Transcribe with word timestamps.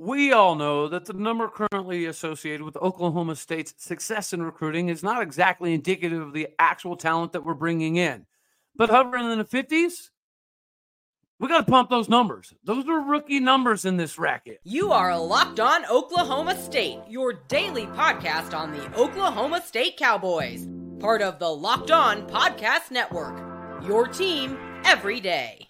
We 0.00 0.32
all 0.32 0.54
know 0.54 0.86
that 0.86 1.06
the 1.06 1.12
number 1.12 1.48
currently 1.48 2.06
associated 2.06 2.62
with 2.62 2.76
Oklahoma 2.76 3.34
State's 3.34 3.74
success 3.78 4.32
in 4.32 4.40
recruiting 4.40 4.90
is 4.90 5.02
not 5.02 5.20
exactly 5.20 5.74
indicative 5.74 6.22
of 6.22 6.32
the 6.32 6.46
actual 6.56 6.96
talent 6.96 7.32
that 7.32 7.44
we're 7.44 7.54
bringing 7.54 7.96
in. 7.96 8.24
But 8.76 8.90
hovering 8.90 9.28
in 9.28 9.38
the 9.38 9.44
50s, 9.44 10.10
we 11.40 11.48
got 11.48 11.66
to 11.66 11.70
pump 11.72 11.90
those 11.90 12.08
numbers. 12.08 12.54
Those 12.62 12.86
are 12.86 13.00
rookie 13.00 13.40
numbers 13.40 13.84
in 13.84 13.96
this 13.96 14.20
racket. 14.20 14.60
You 14.62 14.92
are 14.92 15.18
locked 15.18 15.58
on 15.58 15.84
Oklahoma 15.86 16.56
State, 16.56 17.00
your 17.08 17.32
daily 17.32 17.86
podcast 17.86 18.56
on 18.56 18.70
the 18.70 18.96
Oklahoma 18.96 19.60
State 19.66 19.96
Cowboys, 19.96 20.68
part 21.00 21.22
of 21.22 21.40
the 21.40 21.48
Locked 21.48 21.90
On 21.90 22.24
Podcast 22.28 22.92
Network. 22.92 23.36
Your 23.84 24.06
team 24.06 24.56
every 24.84 25.18
day. 25.18 25.66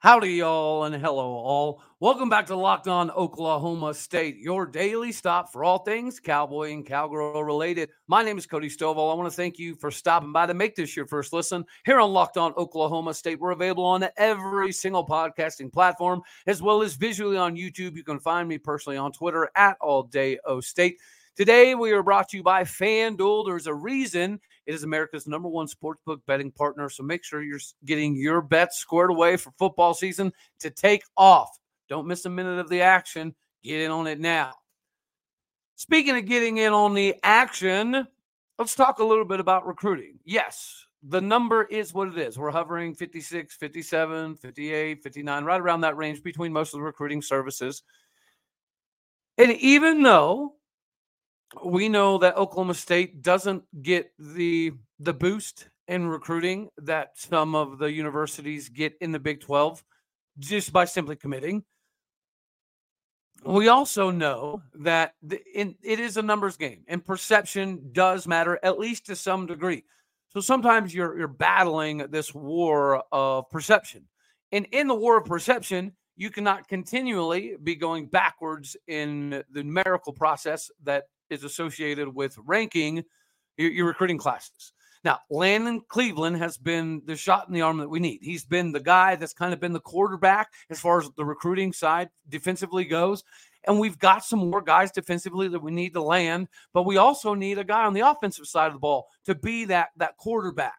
Howdy, 0.00 0.34
y'all, 0.34 0.84
and 0.84 0.94
hello, 0.94 1.26
all. 1.26 1.82
Welcome 1.98 2.28
back 2.28 2.46
to 2.46 2.54
Locked 2.54 2.86
On 2.86 3.10
Oklahoma 3.10 3.92
State, 3.92 4.36
your 4.38 4.64
daily 4.64 5.10
stop 5.10 5.50
for 5.50 5.64
all 5.64 5.80
things 5.80 6.20
cowboy 6.20 6.72
and 6.72 6.86
cowgirl 6.86 7.42
related. 7.42 7.90
My 8.06 8.22
name 8.22 8.38
is 8.38 8.46
Cody 8.46 8.68
Stovall. 8.68 9.10
I 9.10 9.16
want 9.16 9.28
to 9.28 9.36
thank 9.36 9.58
you 9.58 9.74
for 9.74 9.90
stopping 9.90 10.30
by 10.30 10.46
to 10.46 10.54
make 10.54 10.76
this 10.76 10.94
your 10.94 11.08
first 11.08 11.32
listen 11.32 11.64
here 11.84 11.98
on 11.98 12.12
Locked 12.12 12.36
On 12.36 12.52
Oklahoma 12.52 13.12
State. 13.12 13.40
We're 13.40 13.50
available 13.50 13.84
on 13.84 14.06
every 14.16 14.70
single 14.70 15.04
podcasting 15.04 15.72
platform, 15.72 16.22
as 16.46 16.62
well 16.62 16.80
as 16.80 16.94
visually 16.94 17.36
on 17.36 17.56
YouTube. 17.56 17.96
You 17.96 18.04
can 18.04 18.20
find 18.20 18.48
me 18.48 18.56
personally 18.56 18.98
on 18.98 19.10
Twitter 19.10 19.50
at 19.56 19.76
All 19.80 20.04
Day 20.04 20.38
O 20.44 20.60
State. 20.60 21.00
Today, 21.34 21.74
we 21.74 21.92
are 21.92 22.02
brought 22.04 22.28
to 22.28 22.36
you 22.36 22.42
by 22.44 22.64
FanDuel. 22.64 23.46
There's 23.46 23.66
a 23.66 23.74
reason 23.74 24.40
it 24.68 24.74
is 24.74 24.82
America's 24.82 25.26
number 25.26 25.48
one 25.48 25.66
sportsbook 25.66 26.20
betting 26.26 26.52
partner. 26.52 26.90
So 26.90 27.02
make 27.02 27.24
sure 27.24 27.42
you're 27.42 27.58
getting 27.86 28.14
your 28.14 28.42
bets 28.42 28.76
squared 28.76 29.08
away 29.08 29.38
for 29.38 29.50
football 29.58 29.94
season 29.94 30.30
to 30.60 30.68
take 30.68 31.02
off. 31.16 31.58
Don't 31.88 32.06
miss 32.06 32.26
a 32.26 32.30
minute 32.30 32.58
of 32.58 32.68
the 32.68 32.82
action. 32.82 33.34
Get 33.64 33.80
in 33.80 33.90
on 33.90 34.06
it 34.06 34.20
now. 34.20 34.52
Speaking 35.76 36.18
of 36.18 36.26
getting 36.26 36.58
in 36.58 36.74
on 36.74 36.92
the 36.92 37.14
action, 37.22 38.06
let's 38.58 38.74
talk 38.74 38.98
a 38.98 39.04
little 39.04 39.24
bit 39.24 39.40
about 39.40 39.66
recruiting. 39.66 40.18
Yes, 40.26 40.84
the 41.02 41.20
number 41.22 41.62
is 41.62 41.94
what 41.94 42.08
it 42.08 42.18
is. 42.18 42.38
We're 42.38 42.50
hovering 42.50 42.94
56, 42.94 43.56
57, 43.56 44.36
58, 44.36 45.02
59, 45.02 45.44
right 45.44 45.60
around 45.62 45.80
that 45.80 45.96
range 45.96 46.22
between 46.22 46.52
most 46.52 46.74
of 46.74 46.80
the 46.80 46.84
recruiting 46.84 47.22
services. 47.22 47.84
And 49.38 49.52
even 49.52 50.02
though 50.02 50.56
we 51.64 51.88
know 51.88 52.18
that 52.18 52.36
Oklahoma 52.36 52.74
State 52.74 53.22
doesn't 53.22 53.64
get 53.82 54.12
the 54.18 54.72
the 54.98 55.12
boost 55.12 55.68
in 55.86 56.06
recruiting 56.06 56.68
that 56.78 57.12
some 57.14 57.54
of 57.54 57.78
the 57.78 57.90
universities 57.90 58.68
get 58.68 58.94
in 59.00 59.12
the 59.12 59.18
Big 59.18 59.40
12 59.40 59.82
just 60.38 60.72
by 60.72 60.84
simply 60.84 61.16
committing. 61.16 61.64
We 63.44 63.68
also 63.68 64.10
know 64.10 64.62
that 64.74 65.14
the, 65.22 65.40
in, 65.54 65.76
it 65.82 66.00
is 66.00 66.16
a 66.16 66.22
numbers 66.22 66.56
game 66.56 66.84
and 66.88 67.04
perception 67.04 67.90
does 67.92 68.26
matter 68.26 68.58
at 68.62 68.78
least 68.78 69.06
to 69.06 69.16
some 69.16 69.46
degree. 69.46 69.84
So 70.30 70.40
sometimes 70.40 70.94
you're 70.94 71.18
you're 71.18 71.28
battling 71.28 71.98
this 72.10 72.34
war 72.34 73.02
of 73.10 73.48
perception. 73.48 74.04
And 74.52 74.66
in 74.72 74.88
the 74.88 74.94
war 74.94 75.18
of 75.18 75.24
perception, 75.24 75.92
you 76.16 76.30
cannot 76.30 76.68
continually 76.68 77.56
be 77.62 77.76
going 77.76 78.06
backwards 78.06 78.76
in 78.86 79.42
the 79.50 79.62
numerical 79.62 80.12
process 80.12 80.70
that 80.82 81.04
is 81.30 81.44
associated 81.44 82.14
with 82.14 82.38
ranking 82.44 83.04
your, 83.56 83.70
your 83.70 83.86
recruiting 83.86 84.18
classes. 84.18 84.72
Now, 85.04 85.20
Landon 85.30 85.82
Cleveland 85.88 86.36
has 86.38 86.56
been 86.56 87.02
the 87.06 87.16
shot 87.16 87.46
in 87.48 87.54
the 87.54 87.62
arm 87.62 87.78
that 87.78 87.88
we 87.88 88.00
need. 88.00 88.18
He's 88.22 88.44
been 88.44 88.72
the 88.72 88.80
guy 88.80 89.16
that's 89.16 89.32
kind 89.32 89.52
of 89.52 89.60
been 89.60 89.72
the 89.72 89.80
quarterback 89.80 90.52
as 90.70 90.80
far 90.80 91.00
as 91.00 91.08
the 91.16 91.24
recruiting 91.24 91.72
side 91.72 92.10
defensively 92.28 92.84
goes. 92.84 93.22
And 93.66 93.78
we've 93.78 93.98
got 93.98 94.24
some 94.24 94.50
more 94.50 94.62
guys 94.62 94.90
defensively 94.90 95.48
that 95.48 95.62
we 95.62 95.70
need 95.70 95.92
to 95.94 96.02
land, 96.02 96.48
but 96.72 96.84
we 96.84 96.96
also 96.96 97.34
need 97.34 97.58
a 97.58 97.64
guy 97.64 97.84
on 97.84 97.92
the 97.92 98.00
offensive 98.00 98.46
side 98.46 98.68
of 98.68 98.72
the 98.72 98.78
ball 98.78 99.08
to 99.26 99.34
be 99.34 99.66
that 99.66 99.90
that 99.96 100.16
quarterback, 100.16 100.78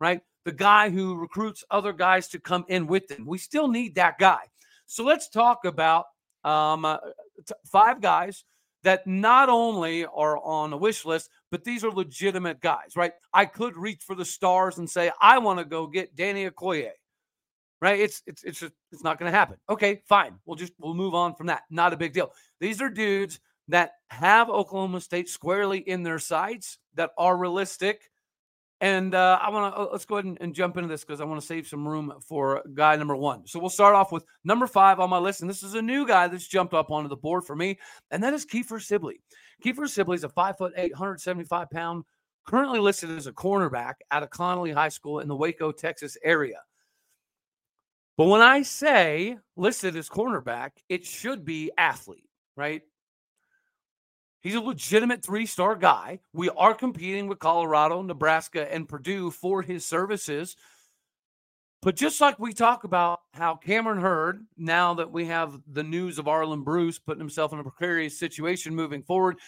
right? 0.00 0.20
The 0.44 0.52
guy 0.52 0.90
who 0.90 1.16
recruits 1.16 1.64
other 1.70 1.92
guys 1.92 2.28
to 2.28 2.40
come 2.40 2.64
in 2.68 2.86
with 2.86 3.08
them. 3.08 3.24
We 3.24 3.38
still 3.38 3.68
need 3.68 3.94
that 3.94 4.18
guy. 4.18 4.40
So 4.86 5.04
let's 5.04 5.28
talk 5.28 5.64
about 5.64 6.06
um, 6.44 6.84
uh, 6.84 6.98
t- 7.46 7.54
five 7.64 8.00
guys 8.00 8.44
that 8.84 9.06
not 9.06 9.48
only 9.48 10.04
are 10.04 10.38
on 10.38 10.72
a 10.72 10.76
wish 10.76 11.04
list, 11.04 11.30
but 11.50 11.64
these 11.64 11.84
are 11.84 11.90
legitimate 11.90 12.60
guys, 12.60 12.96
right? 12.96 13.12
I 13.32 13.46
could 13.46 13.76
reach 13.76 14.02
for 14.02 14.14
the 14.14 14.24
stars 14.24 14.78
and 14.78 14.88
say, 14.88 15.10
I 15.20 15.38
want 15.38 15.58
to 15.58 15.64
go 15.64 15.86
get 15.86 16.14
Danny 16.14 16.48
Okoye. 16.48 16.90
Right? 17.80 18.00
It's 18.00 18.22
it's 18.26 18.44
it's 18.44 18.60
just 18.60 18.72
it's 18.92 19.04
not 19.04 19.18
gonna 19.18 19.30
happen. 19.30 19.58
Okay, 19.68 20.00
fine. 20.06 20.36
We'll 20.46 20.56
just 20.56 20.72
we'll 20.78 20.94
move 20.94 21.14
on 21.14 21.34
from 21.34 21.48
that. 21.48 21.64
Not 21.68 21.92
a 21.92 21.98
big 21.98 22.14
deal. 22.14 22.32
These 22.58 22.80
are 22.80 22.88
dudes 22.88 23.40
that 23.68 23.92
have 24.08 24.48
Oklahoma 24.48 25.02
State 25.02 25.28
squarely 25.28 25.80
in 25.80 26.02
their 26.02 26.18
sights 26.18 26.78
that 26.94 27.10
are 27.18 27.36
realistic 27.36 28.10
and 28.84 29.14
uh, 29.14 29.38
I 29.40 29.48
want 29.48 29.74
to 29.74 29.80
uh, 29.80 29.88
let's 29.90 30.04
go 30.04 30.16
ahead 30.16 30.26
and, 30.26 30.36
and 30.42 30.54
jump 30.54 30.76
into 30.76 30.90
this 30.90 31.04
because 31.06 31.22
I 31.22 31.24
want 31.24 31.40
to 31.40 31.46
save 31.46 31.66
some 31.66 31.88
room 31.88 32.12
for 32.20 32.62
guy 32.74 32.94
number 32.96 33.16
one. 33.16 33.46
So 33.46 33.58
we'll 33.58 33.70
start 33.70 33.94
off 33.94 34.12
with 34.12 34.26
number 34.44 34.66
five 34.66 35.00
on 35.00 35.08
my 35.08 35.16
list, 35.16 35.40
and 35.40 35.48
this 35.48 35.62
is 35.62 35.72
a 35.72 35.80
new 35.80 36.06
guy 36.06 36.28
that's 36.28 36.46
jumped 36.46 36.74
up 36.74 36.90
onto 36.90 37.08
the 37.08 37.16
board 37.16 37.44
for 37.44 37.56
me, 37.56 37.78
and 38.10 38.22
that 38.22 38.34
is 38.34 38.44
Kiefer 38.44 38.82
Sibley. 38.82 39.22
Kiefer 39.64 39.88
Sibley 39.88 40.16
is 40.16 40.24
a 40.24 40.28
five 40.28 40.58
foot 40.58 40.74
eight, 40.76 40.92
175 40.92 41.70
pound, 41.70 42.04
currently 42.44 42.78
listed 42.78 43.08
as 43.08 43.26
a 43.26 43.32
cornerback 43.32 43.94
out 44.10 44.22
of 44.22 44.28
Connally 44.28 44.74
High 44.74 44.90
School 44.90 45.20
in 45.20 45.28
the 45.28 45.36
Waco, 45.36 45.72
Texas 45.72 46.18
area. 46.22 46.60
But 48.18 48.26
when 48.26 48.42
I 48.42 48.60
say 48.60 49.38
listed 49.56 49.96
as 49.96 50.10
cornerback, 50.10 50.72
it 50.90 51.06
should 51.06 51.46
be 51.46 51.70
athlete, 51.78 52.28
right? 52.54 52.82
He's 54.44 54.54
a 54.54 54.60
legitimate 54.60 55.24
three 55.24 55.46
star 55.46 55.74
guy. 55.74 56.20
We 56.34 56.50
are 56.50 56.74
competing 56.74 57.28
with 57.28 57.38
Colorado, 57.38 58.02
Nebraska, 58.02 58.70
and 58.70 58.86
Purdue 58.86 59.30
for 59.30 59.62
his 59.62 59.86
services. 59.86 60.54
But 61.80 61.96
just 61.96 62.20
like 62.20 62.38
we 62.38 62.52
talk 62.52 62.84
about 62.84 63.20
how 63.32 63.56
Cameron 63.56 64.02
Hurd, 64.02 64.44
now 64.58 64.92
that 64.94 65.10
we 65.10 65.24
have 65.26 65.58
the 65.72 65.82
news 65.82 66.18
of 66.18 66.28
Arlen 66.28 66.62
Bruce 66.62 66.98
putting 66.98 67.20
himself 67.20 67.54
in 67.54 67.58
a 67.58 67.62
precarious 67.62 68.18
situation 68.18 68.74
moving 68.74 69.02
forward, 69.02 69.38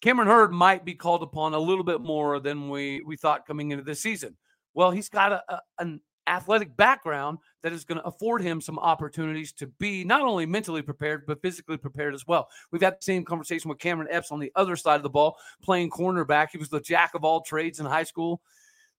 Cameron 0.00 0.28
Hurd 0.28 0.52
might 0.52 0.84
be 0.84 0.94
called 0.94 1.22
upon 1.22 1.54
a 1.54 1.58
little 1.58 1.84
bit 1.84 2.00
more 2.00 2.40
than 2.40 2.68
we, 2.68 3.02
we 3.06 3.16
thought 3.16 3.46
coming 3.46 3.70
into 3.70 3.84
this 3.84 4.00
season. 4.00 4.36
Well, 4.74 4.90
he's 4.90 5.08
got 5.08 5.32
a, 5.32 5.42
a, 5.48 5.60
an 5.78 6.00
athletic 6.26 6.76
background 6.76 7.38
that 7.62 7.72
is 7.72 7.84
going 7.84 8.00
to 8.00 8.06
afford 8.06 8.42
him 8.42 8.60
some 8.60 8.78
opportunities 8.78 9.52
to 9.54 9.66
be 9.66 10.04
not 10.04 10.22
only 10.22 10.46
mentally 10.46 10.82
prepared, 10.82 11.26
but 11.26 11.42
physically 11.42 11.76
prepared 11.76 12.14
as 12.14 12.26
well. 12.26 12.48
We've 12.70 12.82
had 12.82 12.94
the 12.94 13.02
same 13.02 13.24
conversation 13.24 13.68
with 13.68 13.78
Cameron 13.78 14.08
Epps 14.10 14.30
on 14.30 14.40
the 14.40 14.52
other 14.54 14.76
side 14.76 14.96
of 14.96 15.02
the 15.02 15.10
ball, 15.10 15.36
playing 15.62 15.90
cornerback. 15.90 16.48
He 16.52 16.58
was 16.58 16.68
the 16.68 16.80
jack 16.80 17.14
of 17.14 17.24
all 17.24 17.40
trades 17.40 17.80
in 17.80 17.86
high 17.86 18.04
school. 18.04 18.40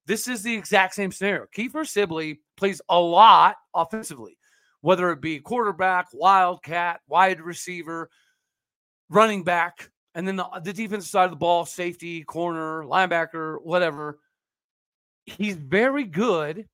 This 0.05 0.27
is 0.27 0.41
the 0.41 0.53
exact 0.53 0.95
same 0.95 1.11
scenario. 1.11 1.45
Kiefer 1.55 1.85
Sibley 1.85 2.39
plays 2.55 2.81
a 2.89 2.99
lot 2.99 3.57
offensively, 3.73 4.37
whether 4.81 5.11
it 5.11 5.21
be 5.21 5.39
quarterback, 5.39 6.07
wildcat, 6.13 7.01
wide 7.07 7.41
receiver, 7.41 8.09
running 9.09 9.43
back, 9.43 9.89
and 10.15 10.27
then 10.27 10.37
the, 10.37 10.47
the 10.63 10.73
defensive 10.73 11.09
side 11.09 11.25
of 11.25 11.31
the 11.31 11.35
ball, 11.37 11.65
safety, 11.65 12.23
corner, 12.23 12.83
linebacker, 12.83 13.57
whatever. 13.61 14.19
He's 15.25 15.55
very 15.55 16.05
good 16.05 16.67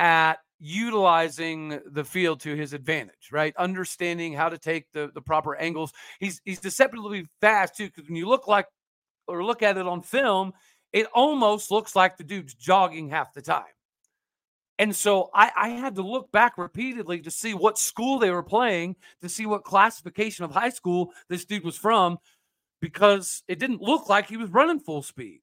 at 0.00 0.38
utilizing 0.58 1.78
the 1.92 2.04
field 2.04 2.40
to 2.40 2.54
his 2.54 2.72
advantage, 2.72 3.30
right? 3.30 3.54
Understanding 3.56 4.32
how 4.32 4.48
to 4.48 4.58
take 4.58 4.86
the, 4.92 5.10
the 5.14 5.20
proper 5.20 5.54
angles. 5.54 5.92
He's 6.18 6.40
he's 6.44 6.58
deceptively 6.58 7.28
fast 7.40 7.76
too, 7.76 7.86
because 7.86 8.08
when 8.08 8.16
you 8.16 8.26
look 8.26 8.48
like 8.48 8.66
or 9.28 9.44
look 9.44 9.62
at 9.62 9.76
it 9.76 9.86
on 9.86 10.00
film, 10.00 10.52
it 10.92 11.06
almost 11.14 11.70
looks 11.70 11.94
like 11.94 12.16
the 12.16 12.24
dude's 12.24 12.54
jogging 12.54 13.10
half 13.10 13.32
the 13.32 13.42
time. 13.42 13.62
And 14.78 14.96
so 14.96 15.28
I, 15.34 15.50
I 15.54 15.68
had 15.68 15.96
to 15.96 16.02
look 16.02 16.32
back 16.32 16.56
repeatedly 16.56 17.20
to 17.20 17.30
see 17.30 17.52
what 17.52 17.78
school 17.78 18.18
they 18.18 18.30
were 18.30 18.42
playing, 18.42 18.96
to 19.20 19.28
see 19.28 19.44
what 19.44 19.64
classification 19.64 20.46
of 20.46 20.50
high 20.50 20.70
school 20.70 21.12
this 21.28 21.44
dude 21.44 21.64
was 21.64 21.76
from, 21.76 22.18
because 22.80 23.42
it 23.46 23.58
didn't 23.58 23.82
look 23.82 24.08
like 24.08 24.28
he 24.28 24.38
was 24.38 24.48
running 24.48 24.80
full 24.80 25.02
speed. 25.02 25.42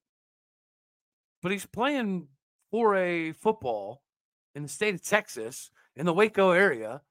But 1.44 1.52
he's 1.52 1.68
playing 1.68 2.28
for 2.72 2.96
a 2.96 3.32
football 3.34 4.02
in 4.58 4.64
the 4.64 4.70
state 4.70 4.96
of 4.96 5.04
Texas 5.04 5.70
in 5.96 6.06
the 6.06 6.14
Waco 6.14 6.52
area. 6.52 7.02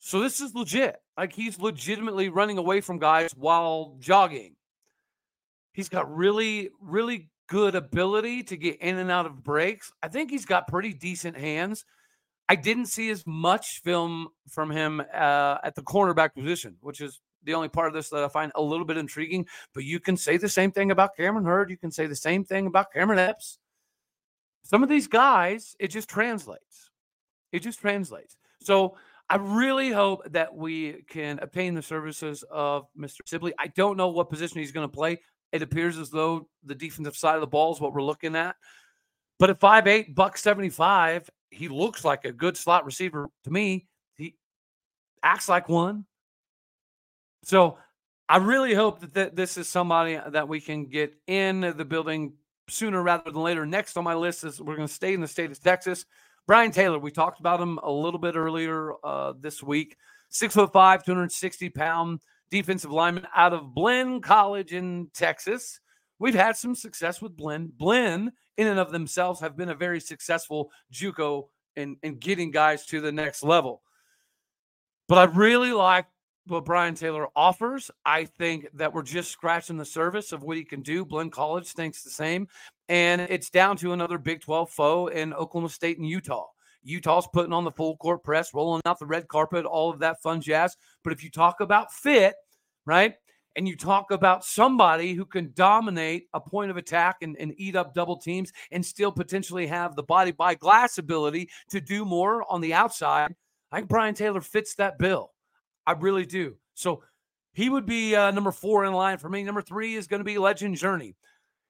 So 0.00 0.20
this 0.20 0.40
is 0.40 0.54
legit. 0.54 0.96
Like 1.16 1.32
he's 1.32 1.60
legitimately 1.60 2.30
running 2.30 2.58
away 2.58 2.80
from 2.80 2.98
guys 2.98 3.32
while 3.36 3.96
jogging. 4.00 4.56
He's 5.72 5.88
got 5.88 6.12
really, 6.14 6.70
really 6.80 7.30
good 7.48 7.74
ability 7.74 8.44
to 8.44 8.56
get 8.56 8.80
in 8.80 8.96
and 8.96 9.10
out 9.10 9.26
of 9.26 9.44
breaks. 9.44 9.92
I 10.02 10.08
think 10.08 10.30
he's 10.30 10.46
got 10.46 10.66
pretty 10.66 10.94
decent 10.94 11.36
hands. 11.36 11.84
I 12.48 12.56
didn't 12.56 12.86
see 12.86 13.10
as 13.10 13.26
much 13.26 13.82
film 13.82 14.28
from 14.48 14.70
him 14.70 15.00
uh, 15.00 15.58
at 15.62 15.74
the 15.74 15.82
cornerback 15.82 16.34
position, 16.34 16.76
which 16.80 17.00
is 17.00 17.20
the 17.42 17.54
only 17.54 17.68
part 17.68 17.88
of 17.88 17.94
this 17.94 18.08
that 18.08 18.24
I 18.24 18.28
find 18.28 18.52
a 18.54 18.62
little 18.62 18.86
bit 18.86 18.96
intriguing. 18.96 19.46
But 19.74 19.84
you 19.84 20.00
can 20.00 20.16
say 20.16 20.38
the 20.38 20.48
same 20.48 20.72
thing 20.72 20.90
about 20.90 21.16
Cameron 21.16 21.44
Heard. 21.44 21.70
You 21.70 21.76
can 21.76 21.90
say 21.90 22.06
the 22.06 22.16
same 22.16 22.44
thing 22.44 22.66
about 22.66 22.92
Cameron 22.92 23.18
Epps. 23.18 23.58
Some 24.64 24.82
of 24.82 24.88
these 24.88 25.06
guys, 25.06 25.76
it 25.78 25.88
just 25.88 26.08
translates. 26.08 26.90
It 27.52 27.60
just 27.60 27.80
translates. 27.80 28.36
So 28.62 28.96
I 29.28 29.36
really 29.36 29.90
hope 29.90 30.30
that 30.32 30.54
we 30.54 31.04
can 31.08 31.38
obtain 31.40 31.74
the 31.74 31.82
services 31.82 32.44
of 32.50 32.86
Mr. 32.98 33.20
Sibley. 33.26 33.54
I 33.58 33.68
don't 33.68 33.96
know 33.96 34.08
what 34.08 34.30
position 34.30 34.58
he's 34.58 34.72
going 34.72 34.88
to 34.88 34.92
play. 34.92 35.20
It 35.52 35.62
appears 35.62 35.98
as 35.98 36.10
though 36.10 36.48
the 36.64 36.74
defensive 36.74 37.16
side 37.16 37.36
of 37.36 37.40
the 37.40 37.46
ball 37.46 37.72
is 37.72 37.80
what 37.80 37.92
we're 37.92 38.02
looking 38.02 38.34
at. 38.36 38.56
But 39.38 39.50
at 39.50 39.60
5'8, 39.60 40.14
buck 40.14 40.36
75, 40.36 41.30
he 41.50 41.68
looks 41.68 42.04
like 42.04 42.24
a 42.24 42.32
good 42.32 42.56
slot 42.56 42.84
receiver 42.84 43.28
to 43.44 43.50
me. 43.50 43.86
He 44.16 44.34
acts 45.22 45.48
like 45.48 45.68
one. 45.68 46.06
So 47.44 47.78
I 48.28 48.38
really 48.38 48.74
hope 48.74 49.00
that 49.00 49.14
th- 49.14 49.32
this 49.34 49.56
is 49.58 49.68
somebody 49.68 50.18
that 50.28 50.48
we 50.48 50.60
can 50.60 50.86
get 50.86 51.14
in 51.26 51.60
the 51.60 51.84
building 51.84 52.32
sooner 52.68 53.02
rather 53.02 53.30
than 53.30 53.42
later. 53.42 53.66
Next 53.66 53.96
on 53.96 54.04
my 54.04 54.14
list 54.14 54.44
is 54.44 54.60
we're 54.60 54.76
going 54.76 54.88
to 54.88 54.94
stay 54.94 55.14
in 55.14 55.20
the 55.20 55.28
state 55.28 55.50
of 55.50 55.60
Texas. 55.60 56.06
Brien 56.46 56.72
Taylor, 56.72 56.98
we 56.98 57.10
talked 57.10 57.40
about 57.40 57.60
him 57.60 57.78
a 57.82 57.90
little 57.90 58.20
bit 58.20 58.36
earlier 58.36 58.92
uh, 59.02 59.32
this 59.38 59.62
week. 59.62 59.96
Six 60.28 60.54
foot 60.54 60.72
five, 60.72 61.04
260 61.04 61.70
pound 61.70 62.20
defensive 62.50 62.90
lineman 62.90 63.26
out 63.34 63.52
of 63.52 63.74
Blinn 63.74 64.20
College 64.20 64.72
in 64.72 65.08
Texas. 65.14 65.80
We've 66.18 66.34
had 66.34 66.56
some 66.56 66.74
success 66.74 67.20
with 67.20 67.36
Blinn. 67.36 67.72
Blinn, 67.76 68.32
in 68.56 68.66
and 68.66 68.78
of 68.78 68.92
themselves, 68.92 69.40
have 69.40 69.56
been 69.56 69.70
a 69.70 69.74
very 69.74 70.00
successful 70.00 70.70
JUCO 70.92 71.48
in, 71.76 71.96
in 72.02 72.18
getting 72.18 72.50
guys 72.50 72.86
to 72.86 73.00
the 73.00 73.12
next 73.12 73.42
level. 73.42 73.82
But 75.08 75.18
I 75.18 75.24
really 75.24 75.72
like 75.72 76.06
what 76.46 76.64
Brien 76.64 76.94
Taylor 76.94 77.28
offers. 77.34 77.90
I 78.04 78.24
think 78.24 78.68
that 78.74 78.92
we're 78.92 79.02
just 79.02 79.30
scratching 79.30 79.76
the 79.76 79.84
surface 79.84 80.32
of 80.32 80.42
what 80.42 80.56
he 80.56 80.64
can 80.64 80.82
do. 80.82 81.04
Blinn 81.04 81.30
College 81.30 81.72
thinks 81.72 82.02
the 82.02 82.10
same. 82.10 82.48
And 82.88 83.22
it's 83.22 83.50
down 83.50 83.76
to 83.78 83.92
another 83.92 84.18
Big 84.18 84.40
12 84.40 84.70
foe 84.70 85.06
in 85.08 85.32
Oklahoma 85.32 85.70
State 85.70 85.98
and 85.98 86.08
Utah. 86.08 86.46
Utah's 86.82 87.26
putting 87.32 87.52
on 87.52 87.64
the 87.64 87.72
full 87.72 87.96
court 87.96 88.22
press, 88.22 88.52
rolling 88.52 88.82
out 88.84 88.98
the 88.98 89.06
red 89.06 89.26
carpet, 89.28 89.64
all 89.64 89.90
of 89.90 89.98
that 90.00 90.20
fun 90.22 90.40
jazz. 90.40 90.76
But 91.02 91.12
if 91.14 91.24
you 91.24 91.30
talk 91.30 91.60
about 91.60 91.92
fit, 91.92 92.34
right? 92.84 93.14
And 93.56 93.68
you 93.68 93.76
talk 93.76 94.10
about 94.10 94.44
somebody 94.44 95.14
who 95.14 95.24
can 95.24 95.52
dominate 95.54 96.26
a 96.34 96.40
point 96.40 96.70
of 96.70 96.76
attack 96.76 97.18
and, 97.22 97.36
and 97.38 97.54
eat 97.56 97.76
up 97.76 97.94
double 97.94 98.18
teams 98.18 98.52
and 98.72 98.84
still 98.84 99.12
potentially 99.12 99.66
have 99.66 99.94
the 99.94 100.02
body 100.02 100.32
by 100.32 100.54
glass 100.54 100.98
ability 100.98 101.48
to 101.70 101.80
do 101.80 102.04
more 102.04 102.44
on 102.52 102.60
the 102.60 102.74
outside. 102.74 103.34
I 103.70 103.76
think 103.76 103.88
Brien 103.88 104.14
Taylor 104.14 104.40
fits 104.40 104.74
that 104.74 104.98
bill. 104.98 105.33
I 105.86 105.92
really 105.92 106.26
do. 106.26 106.56
So 106.74 107.02
he 107.52 107.68
would 107.68 107.86
be 107.86 108.14
uh, 108.16 108.30
number 108.30 108.52
four 108.52 108.84
in 108.84 108.92
line 108.92 109.18
for 109.18 109.28
me. 109.28 109.42
Number 109.42 109.62
three 109.62 109.94
is 109.94 110.06
going 110.06 110.20
to 110.20 110.24
be 110.24 110.38
Legend 110.38 110.76
Journey. 110.76 111.16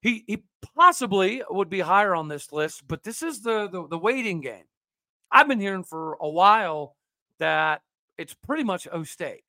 He 0.00 0.24
he 0.26 0.42
possibly 0.76 1.42
would 1.48 1.70
be 1.70 1.80
higher 1.80 2.14
on 2.14 2.28
this 2.28 2.52
list, 2.52 2.86
but 2.86 3.02
this 3.02 3.22
is 3.22 3.40
the, 3.40 3.68
the 3.68 3.88
the 3.88 3.98
waiting 3.98 4.40
game. 4.40 4.64
I've 5.30 5.48
been 5.48 5.60
hearing 5.60 5.84
for 5.84 6.18
a 6.20 6.28
while 6.28 6.96
that 7.38 7.82
it's 8.18 8.34
pretty 8.34 8.64
much 8.64 8.86
O 8.92 9.02
State. 9.02 9.44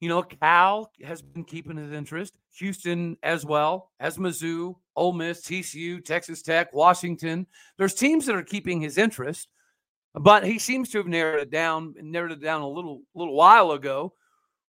You 0.00 0.08
know, 0.08 0.22
Cal 0.22 0.90
has 1.02 1.22
been 1.22 1.44
keeping 1.44 1.76
his 1.76 1.92
interest. 1.92 2.34
Houston 2.58 3.16
as 3.22 3.44
well 3.44 3.90
as 3.98 4.16
Mizzou, 4.16 4.76
Ole 4.94 5.12
Miss, 5.12 5.42
TCU, 5.42 6.04
Texas 6.04 6.42
Tech, 6.42 6.72
Washington. 6.72 7.46
There's 7.78 7.94
teams 7.94 8.26
that 8.26 8.36
are 8.36 8.42
keeping 8.42 8.80
his 8.80 8.98
interest. 8.98 9.48
But 10.20 10.44
he 10.44 10.58
seems 10.58 10.90
to 10.90 10.98
have 10.98 11.06
narrowed 11.06 11.40
it 11.40 11.50
down, 11.50 11.94
narrowed 12.00 12.32
it 12.32 12.42
down 12.42 12.62
a 12.62 12.68
little 12.68 13.02
little 13.14 13.34
while 13.34 13.72
ago. 13.72 14.14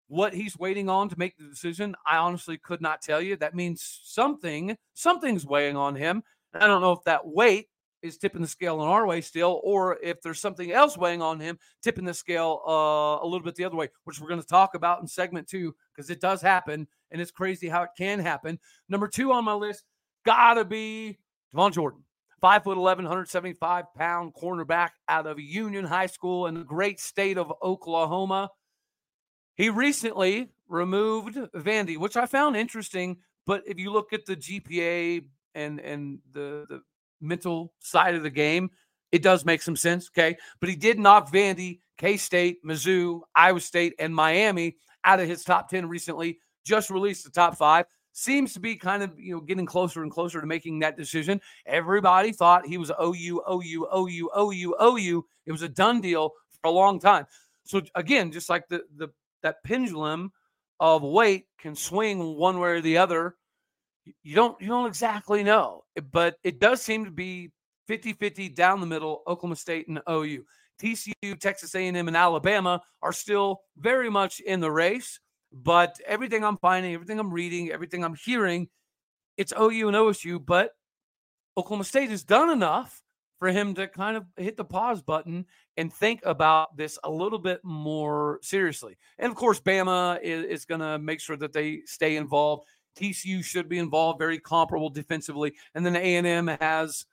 What 0.08 0.32
he's 0.32 0.58
waiting 0.58 0.88
on 0.88 1.08
to 1.10 1.18
make 1.18 1.36
the 1.36 1.44
decision, 1.44 1.94
I 2.06 2.16
honestly 2.16 2.56
could 2.56 2.80
not 2.80 3.02
tell 3.02 3.20
you. 3.20 3.36
That 3.36 3.54
means 3.54 4.00
something, 4.04 4.76
something's 4.94 5.46
weighing 5.46 5.76
on 5.76 5.94
him. 5.94 6.22
I 6.54 6.66
don't 6.66 6.80
know 6.80 6.92
if 6.92 7.04
that 7.04 7.26
weight 7.26 7.68
is 8.00 8.16
tipping 8.16 8.40
the 8.40 8.48
scale 8.48 8.82
in 8.82 8.88
our 8.88 9.06
way 9.06 9.20
still, 9.20 9.60
or 9.64 9.98
if 10.02 10.22
there's 10.22 10.40
something 10.40 10.72
else 10.72 10.96
weighing 10.96 11.20
on 11.20 11.40
him, 11.40 11.58
tipping 11.82 12.04
the 12.04 12.14
scale 12.14 12.62
uh, 12.66 13.22
a 13.22 13.26
little 13.26 13.44
bit 13.44 13.54
the 13.54 13.64
other 13.64 13.76
way, 13.76 13.88
which 14.04 14.20
we're 14.20 14.28
going 14.28 14.40
to 14.40 14.46
talk 14.46 14.74
about 14.74 15.00
in 15.00 15.06
segment 15.06 15.46
two, 15.46 15.74
because 15.94 16.08
it 16.08 16.20
does 16.20 16.40
happen 16.40 16.86
and 17.10 17.20
it's 17.20 17.30
crazy 17.30 17.68
how 17.68 17.82
it 17.82 17.90
can 17.96 18.18
happen. 18.18 18.58
Number 18.88 19.08
two 19.08 19.32
on 19.32 19.44
my 19.44 19.54
list, 19.54 19.84
gotta 20.24 20.64
be 20.64 21.18
Devon 21.52 21.72
Jordan. 21.72 22.04
Five 22.40 22.64
foot 22.64 22.76
11, 22.76 23.04
175 23.04 23.84
pound 23.94 24.32
cornerback 24.34 24.90
out 25.08 25.26
of 25.26 25.40
Union 25.40 25.84
High 25.84 26.06
School 26.06 26.46
in 26.46 26.54
the 26.54 26.64
great 26.64 27.00
state 27.00 27.36
of 27.36 27.52
Oklahoma. 27.62 28.50
He 29.56 29.70
recently 29.70 30.50
removed 30.68 31.34
Vandy, 31.34 31.96
which 31.96 32.16
I 32.16 32.26
found 32.26 32.56
interesting. 32.56 33.18
But 33.44 33.64
if 33.66 33.78
you 33.78 33.90
look 33.90 34.12
at 34.12 34.24
the 34.24 34.36
GPA 34.36 35.24
and 35.54 35.80
and 35.80 36.20
the, 36.32 36.66
the 36.68 36.82
mental 37.20 37.72
side 37.80 38.14
of 38.14 38.22
the 38.22 38.30
game, 38.30 38.70
it 39.10 39.22
does 39.22 39.44
make 39.44 39.62
some 39.62 39.76
sense. 39.76 40.08
Okay. 40.08 40.36
But 40.60 40.68
he 40.68 40.76
did 40.76 40.98
knock 40.98 41.32
Vandy, 41.32 41.80
K 41.96 42.16
State, 42.16 42.64
Mizzou, 42.64 43.22
Iowa 43.34 43.60
State, 43.60 43.94
and 43.98 44.14
Miami 44.14 44.76
out 45.04 45.20
of 45.20 45.28
his 45.28 45.42
top 45.42 45.70
10 45.70 45.88
recently, 45.88 46.38
just 46.64 46.90
released 46.90 47.24
the 47.24 47.30
top 47.30 47.56
five 47.56 47.86
seems 48.18 48.52
to 48.52 48.60
be 48.60 48.76
kind 48.76 49.02
of 49.02 49.18
you 49.18 49.34
know 49.34 49.40
getting 49.40 49.66
closer 49.66 50.02
and 50.02 50.10
closer 50.10 50.40
to 50.40 50.46
making 50.46 50.80
that 50.80 50.96
decision. 50.96 51.40
Everybody 51.66 52.32
thought 52.32 52.66
he 52.66 52.78
was 52.78 52.90
OU, 52.90 53.42
OU, 53.50 53.86
OU, 53.94 54.30
OU, 54.36 54.74
OU. 54.82 55.24
It 55.46 55.52
was 55.52 55.62
a 55.62 55.68
done 55.68 56.00
deal 56.00 56.32
for 56.60 56.68
a 56.68 56.72
long 56.72 56.98
time. 56.98 57.26
So 57.64 57.82
again, 57.94 58.32
just 58.32 58.48
like 58.48 58.68
the 58.68 58.82
the 58.96 59.08
that 59.42 59.62
pendulum 59.64 60.32
of 60.80 61.02
weight 61.02 61.46
can 61.58 61.74
swing 61.74 62.36
one 62.36 62.58
way 62.58 62.70
or 62.70 62.80
the 62.80 62.98
other. 62.98 63.36
You 64.22 64.34
don't 64.34 64.60
you 64.60 64.68
don't 64.68 64.86
exactly 64.86 65.44
know, 65.44 65.84
but 66.12 66.36
it 66.42 66.58
does 66.58 66.82
seem 66.82 67.04
to 67.04 67.10
be 67.10 67.52
50-50 67.88 68.54
down 68.54 68.80
the 68.80 68.86
middle, 68.86 69.22
Oklahoma 69.26 69.56
State 69.56 69.88
and 69.88 70.00
OU. 70.10 70.44
TCU, 70.80 71.38
Texas 71.40 71.74
A&M, 71.74 71.96
and 71.96 72.16
Alabama 72.16 72.80
are 73.02 73.12
still 73.12 73.62
very 73.76 74.08
much 74.08 74.40
in 74.40 74.60
the 74.60 74.70
race. 74.70 75.18
But 75.52 75.98
everything 76.06 76.44
I'm 76.44 76.58
finding, 76.58 76.94
everything 76.94 77.18
I'm 77.18 77.32
reading, 77.32 77.70
everything 77.70 78.04
I'm 78.04 78.14
hearing, 78.14 78.68
it's 79.36 79.52
OU 79.58 79.88
and 79.88 79.96
OSU. 79.96 80.44
But 80.44 80.72
Oklahoma 81.56 81.84
State 81.84 82.10
has 82.10 82.24
done 82.24 82.50
enough 82.50 83.02
for 83.38 83.48
him 83.48 83.74
to 83.74 83.86
kind 83.86 84.16
of 84.16 84.24
hit 84.36 84.56
the 84.56 84.64
pause 84.64 85.00
button 85.00 85.46
and 85.76 85.92
think 85.92 86.20
about 86.24 86.76
this 86.76 86.98
a 87.04 87.10
little 87.10 87.38
bit 87.38 87.60
more 87.62 88.40
seriously. 88.42 88.96
And 89.18 89.30
of 89.30 89.36
course, 89.36 89.60
Bama 89.60 90.20
is, 90.22 90.44
is 90.44 90.64
going 90.64 90.80
to 90.80 90.98
make 90.98 91.20
sure 91.20 91.36
that 91.36 91.52
they 91.52 91.82
stay 91.86 92.16
involved. 92.16 92.64
TCU 92.98 93.44
should 93.44 93.68
be 93.68 93.78
involved, 93.78 94.18
very 94.18 94.40
comparable 94.40 94.90
defensively. 94.90 95.54
And 95.74 95.86
then 95.86 95.94
A&M 95.94 96.48
has 96.60 97.06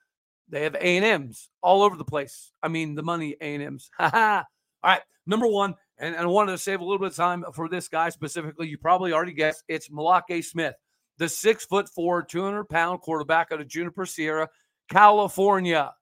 they 0.49 0.63
have 0.63 0.75
A&Ms 0.75 1.49
all 1.61 1.81
over 1.81 1.97
the 1.97 2.05
place. 2.05 2.51
I 2.61 2.67
mean, 2.67 2.95
the 2.95 3.03
money 3.03 3.35
A&Ms. 3.41 3.89
all 3.99 4.43
right, 4.83 5.01
number 5.25 5.47
one, 5.47 5.75
and, 5.97 6.15
and 6.15 6.23
I 6.23 6.27
wanted 6.27 6.51
to 6.51 6.57
save 6.57 6.81
a 6.81 6.83
little 6.83 6.99
bit 6.99 7.09
of 7.09 7.15
time 7.15 7.45
for 7.53 7.69
this 7.69 7.87
guy 7.87 8.09
specifically. 8.09 8.67
You 8.67 8.77
probably 8.77 9.13
already 9.13 9.33
guessed 9.33 9.63
it's 9.67 9.89
Malake 9.89 10.43
Smith, 10.43 10.75
the 11.17 11.29
six 11.29 11.65
foot 11.65 11.89
four, 11.89 12.23
200 12.23 12.65
pound 12.65 13.01
quarterback 13.01 13.51
out 13.51 13.61
of 13.61 13.67
Junipero 13.67 14.05
Serra, 14.05 14.49
California. 14.89 15.93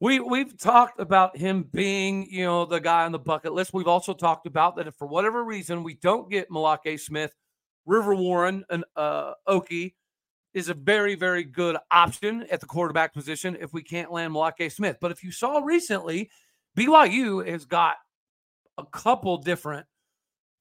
We 0.00 0.20
we've 0.20 0.56
talked 0.56 1.00
about 1.00 1.36
him 1.36 1.64
being, 1.72 2.28
you 2.30 2.44
know, 2.44 2.64
the 2.64 2.78
guy 2.78 3.04
on 3.04 3.12
the 3.12 3.18
bucket 3.18 3.52
list. 3.52 3.72
We've 3.72 3.88
also 3.88 4.14
talked 4.14 4.46
about 4.46 4.76
that 4.76 4.86
if 4.86 4.94
for 4.94 5.08
whatever 5.08 5.42
reason 5.42 5.82
we 5.82 5.94
don't 5.94 6.30
get 6.30 6.50
Malake 6.50 7.00
Smith, 7.00 7.34
River 7.84 8.14
Warren 8.14 8.64
and 8.70 8.84
uh, 8.94 9.32
is 10.54 10.68
a 10.68 10.74
very, 10.74 11.14
very 11.14 11.44
good 11.44 11.76
option 11.90 12.44
at 12.50 12.60
the 12.60 12.66
quarterback 12.66 13.12
position 13.12 13.56
if 13.60 13.72
we 13.72 13.82
can't 13.82 14.12
land 14.12 14.34
Malake 14.34 14.70
Smith. 14.72 14.98
But 15.00 15.10
if 15.10 15.24
you 15.24 15.32
saw 15.32 15.58
recently, 15.58 16.30
BYU 16.76 17.46
has 17.48 17.64
got 17.64 17.96
a 18.78 18.86
couple 18.86 19.36
different 19.36 19.86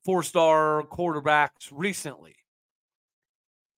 four 0.04 0.24
star 0.24 0.84
quarterbacks 0.84 1.70
recently. 1.72 2.36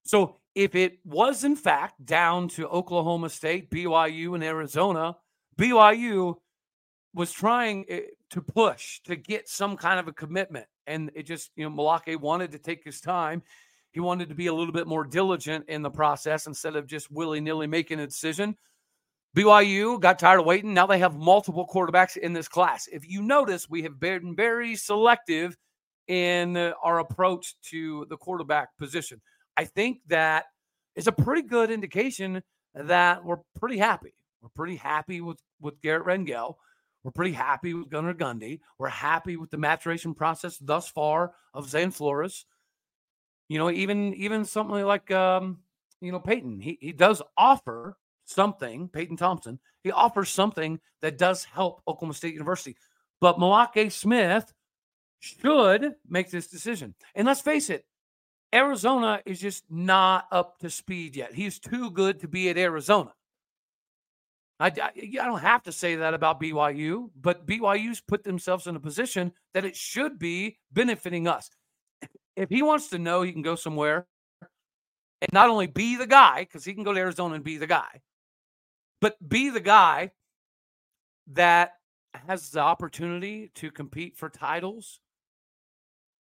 So 0.03 0.38
if 0.55 0.74
it 0.74 1.00
was 1.05 1.43
in 1.43 1.55
fact 1.55 2.03
down 2.05 2.48
to 2.50 2.67
Oklahoma 2.67 3.29
State, 3.29 3.69
BYU, 3.69 4.34
and 4.34 4.43
Arizona, 4.43 5.17
BYU 5.58 6.36
was 7.13 7.31
trying 7.31 7.86
eh, 7.89 8.01
to 8.31 8.41
push 8.41 9.01
to 9.01 9.15
get 9.15 9.48
some 9.50 9.75
kind 9.75 10.00
of 10.00 10.08
a 10.08 10.13
commitment. 10.13 10.65
And 10.88 11.12
it 11.13 11.24
just, 11.24 11.51
you 11.55 11.67
know, 11.67 11.75
Malake 11.75 12.19
wanted 12.19 12.51
to 12.53 12.60
take 12.60 12.84
his 12.84 13.01
time. 13.01 13.43
He 13.91 14.00
wanted 14.00 14.29
to 14.29 14.36
be 14.36 14.48
a 14.48 14.53
little 14.53 14.74
bit 14.74 14.88
more 14.88 15.03
diligent 15.03 15.65
in 15.67 15.81
the 15.81 15.89
process 15.89 16.48
instead 16.48 16.75
of 16.75 16.88
just 16.88 17.12
willy 17.12 17.41
nilly 17.41 17.67
making 17.67 18.00
a 18.00 18.08
decision. 18.08 18.55
BYU 19.36 20.00
got 20.00 20.17
tired 20.17 20.39
of 20.39 20.45
waiting. 20.45 20.74
Now 20.74 20.88
they 20.88 21.00
have 21.00 21.15
multiple 21.15 21.67
quarterbacks 21.67 22.17
in 22.17 22.33
this 22.33 22.48
class. 22.48 22.88
If 22.91 23.07
you 23.07 23.21
notice, 23.21 23.69
we 23.69 23.83
have 23.83 24.00
been 24.00 24.36
very 24.36 24.75
selective 24.75 25.55
in 26.07 26.57
our 26.57 27.00
approach 27.00 27.55
to 27.69 28.05
the 28.09 28.17
quarterback 28.17 28.75
position. 28.77 29.21
I 29.55 29.65
think 29.65 30.00
that 30.07 30.45
is 30.95 31.07
a 31.07 31.12
pretty 31.12 31.43
good 31.43 31.69
indication 31.69 32.41
that 32.74 33.24
we're 33.24 33.38
pretty 33.59 33.77
happy. 33.77 34.13
We're 34.41 34.50
pretty 34.50 34.77
happy 34.77 35.21
with 35.21 35.39
with 35.62 35.79
Garrett 35.81 36.05
Rangel. 36.05 36.55
We're 37.03 37.12
pretty 37.12 37.33
happy 37.33 37.74
with 37.74 37.89
Gunnar 37.89 38.13
Gundy. 38.13 38.59
We're 38.77 38.89
happy 38.89 39.38
with 39.38 39.51
the 39.51 39.57
maturation 39.57 40.13
process 40.13 40.57
thus 40.57 40.89
far 40.89 41.33
of 41.53 41.69
Zane 41.69 41.91
Flores. 41.91 42.45
You 43.48 43.57
know, 43.57 43.69
even 43.69 44.13
even 44.15 44.45
something 44.45 44.83
like 44.86 45.12
um, 45.12 45.59
you 46.01 46.12
know, 46.12 46.19
Peyton. 46.19 46.59
He 46.59 46.77
he 46.81 46.91
does 46.91 47.21
offer 47.38 47.98
something, 48.29 48.88
Peyton 48.89 49.17
Thompson. 49.17 49.59
He 49.83 49.91
offers 49.91 50.29
something 50.29 50.79
that 51.01 51.17
does 51.17 51.43
help 51.43 51.81
Oklahoma 51.88 52.13
State 52.13 52.33
University. 52.33 52.75
But 53.21 53.38
Malake 53.38 53.91
Smith 53.91 54.53
should 55.19 55.95
make 56.07 56.29
this 56.29 56.48
decision. 56.48 56.95
And 57.15 57.27
let's 57.27 57.41
face 57.41 57.69
it, 57.69 57.86
Arizona 58.53 59.21
is 59.25 59.39
just 59.39 59.63
not 59.69 60.25
up 60.31 60.59
to 60.59 60.69
speed 60.69 61.15
yet. 61.15 61.33
He's 61.33 61.59
too 61.59 61.91
good 61.91 62.19
to 62.21 62.27
be 62.27 62.50
at 62.50 62.57
Arizona. 62.57 63.13
I, 64.59 64.67
I, 64.67 64.91
I, 64.95 65.25
don't 65.25 65.39
have 65.39 65.63
to 65.63 65.71
say 65.71 65.95
that 65.98 66.13
about 66.13 66.41
BYU, 66.41 67.09
but 67.19 67.45
BYU's 67.45 68.01
put 68.01 68.24
themselves 68.24 68.67
in 68.67 68.75
a 68.75 68.79
position 68.79 69.31
that 69.53 69.63
it 69.63 69.75
should 69.75 70.19
be 70.19 70.57
benefiting 70.71 71.27
us. 71.27 71.50
If 72.36 72.50
he 72.50 72.62
wants 72.62 72.89
to 72.89 73.00
know, 73.00 73.21
he 73.21 73.31
can 73.31 73.41
go 73.41 73.55
somewhere 73.55 74.05
and 75.21 75.29
not 75.33 75.50
only 75.50 75.67
be 75.67 75.95
the 75.95 76.07
guy, 76.07 76.41
because 76.41 76.65
he 76.65 76.74
can 76.74 76.83
go 76.83 76.93
to 76.93 77.00
Arizona 77.00 77.36
and 77.36 77.43
be 77.43 77.57
the 77.57 77.67
guy, 77.67 78.01
but 79.01 79.18
be 79.27 79.50
the 79.50 79.60
guy 79.60 80.12
that 81.27 81.74
has 82.13 82.50
the 82.51 82.60
opportunity 82.60 83.51
to 83.56 83.72
compete 83.72 84.18
for 84.18 84.29
titles 84.29 85.00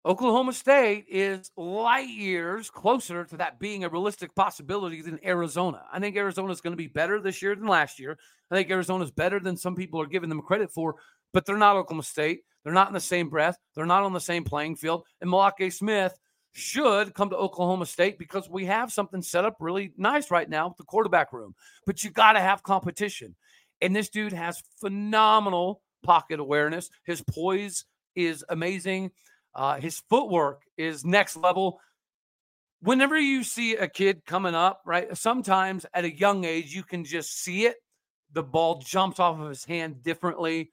Oklahoma 0.07 0.55
State 0.55 1.05
is 1.11 1.51
light 1.59 2.09
years 2.09 2.71
closer 2.71 3.27
to 3.27 3.37
that 3.37 3.61
being 3.61 3.85
a 3.85 3.89
realistic 3.91 4.35
possibility 4.35 5.03
than 5.03 5.21
Arizona. 5.23 5.83
I 5.93 6.01
think 6.01 6.17
Arizona 6.17 6.51
is 6.53 6.63
going 6.63 6.73
to 6.73 6.77
be 6.79 6.87
better 6.87 7.21
this 7.21 7.43
year 7.43 7.55
than 7.55 7.67
last 7.67 7.99
year. 7.99 8.17
I 8.51 8.55
think 8.55 8.71
Arizona 8.71 9.05
is 9.05 9.11
better 9.11 9.39
than 9.41 9.59
some 9.59 9.75
people 9.75 10.01
are 10.01 10.07
giving 10.07 10.31
them 10.31 10.41
credit 10.41 10.73
for, 10.73 10.97
but 11.35 11.45
they're 11.45 11.59
not 11.59 11.77
Oklahoma 11.77 12.05
State. 12.05 12.41
They're 12.65 12.73
not 12.73 12.89
in 12.89 12.95
the 12.95 13.01
same 13.01 13.29
breath. 13.29 13.59
They're 13.75 13.85
not 13.85 14.03
on 14.03 14.15
the 14.15 14.21
same 14.21 14.43
playing 14.43 14.77
field. 14.77 15.05
And 15.21 15.31
Malake 15.31 15.71
Smith 15.71 16.19
should 16.53 17.15
come 17.15 17.31
to 17.31 17.37
Oklahoma 17.37 17.87
State 17.87 18.19
because 18.19 18.49
we 18.49 18.67
have 18.67 18.93
something 18.93 19.23
set 19.23 19.45
up 19.45 19.57
really 19.61 19.93
nice 19.97 20.31
right 20.31 20.49
now 20.49 20.69
with 20.69 20.77
the 20.77 20.85
quarterback 20.85 21.33
room. 21.33 21.55
But 21.87 22.03
you 22.03 22.11
got 22.11 22.33
to 22.33 22.41
have 22.41 22.63
competition. 22.63 23.37
And 23.81 23.95
this 23.95 24.09
dude 24.09 24.33
has 24.33 24.63
phenomenal 24.81 25.83
pocket 26.03 26.41
awareness. 26.41 26.91
His 27.05 27.23
poise 27.23 27.85
is 28.15 28.45
amazing. 28.49 29.13
Uh, 29.55 29.81
his 29.81 30.03
footwork 30.09 30.63
is 30.77 31.05
next 31.05 31.37
level. 31.37 31.81
Whenever 32.83 33.19
you 33.19 33.45
see 33.45 33.77
a 33.77 33.89
kid 33.89 34.25
coming 34.25 34.55
up, 34.55 34.83
right, 34.87 35.17
sometimes 35.17 35.87
at 35.93 36.05
a 36.05 36.17
young 36.17 36.45
age, 36.45 36.75
you 36.75 36.83
can 36.83 37.05
just 37.05 37.43
see 37.43 37.67
it. 37.67 37.77
The 38.33 38.43
ball 38.43 38.81
jumps 38.81 39.19
off 39.19 39.39
of 39.39 39.49
his 39.49 39.65
hand 39.65 40.03
differently. 40.03 40.71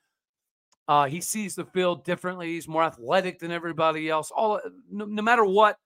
Uh, 0.87 1.05
he 1.05 1.19
sees 1.19 1.55
the 1.55 1.65
field 1.65 2.05
differently. 2.05 2.47
He's 2.47 2.67
more 2.67 2.83
athletic 2.83 3.39
than 3.39 3.51
everybody 3.51 4.09
else. 4.09 4.31
All 4.31 4.61
no, 4.89 5.05
no 5.05 5.21
matter 5.21 5.43
what 5.43 5.77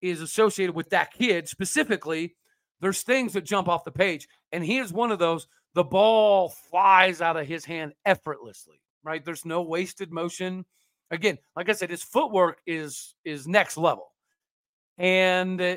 is 0.00 0.20
associated 0.20 0.74
with 0.74 0.90
that 0.90 1.12
kid 1.12 1.48
specifically, 1.48 2.36
there's 2.80 3.02
things 3.02 3.32
that 3.34 3.44
jump 3.44 3.68
off 3.68 3.84
the 3.84 3.90
page, 3.90 4.28
and 4.52 4.64
he 4.64 4.78
is 4.78 4.92
one 4.92 5.12
of 5.12 5.18
those. 5.18 5.46
The 5.74 5.84
ball 5.84 6.48
flies 6.70 7.20
out 7.20 7.36
of 7.36 7.46
his 7.46 7.64
hand 7.64 7.92
effortlessly. 8.06 8.80
Right? 9.04 9.24
There's 9.24 9.44
no 9.44 9.62
wasted 9.62 10.10
motion 10.10 10.64
again, 11.10 11.38
like 11.54 11.68
I 11.68 11.72
said, 11.72 11.90
his 11.90 12.02
footwork 12.02 12.60
is 12.66 13.14
is 13.24 13.46
next 13.46 13.76
level, 13.76 14.12
and 14.98 15.60
uh, 15.60 15.76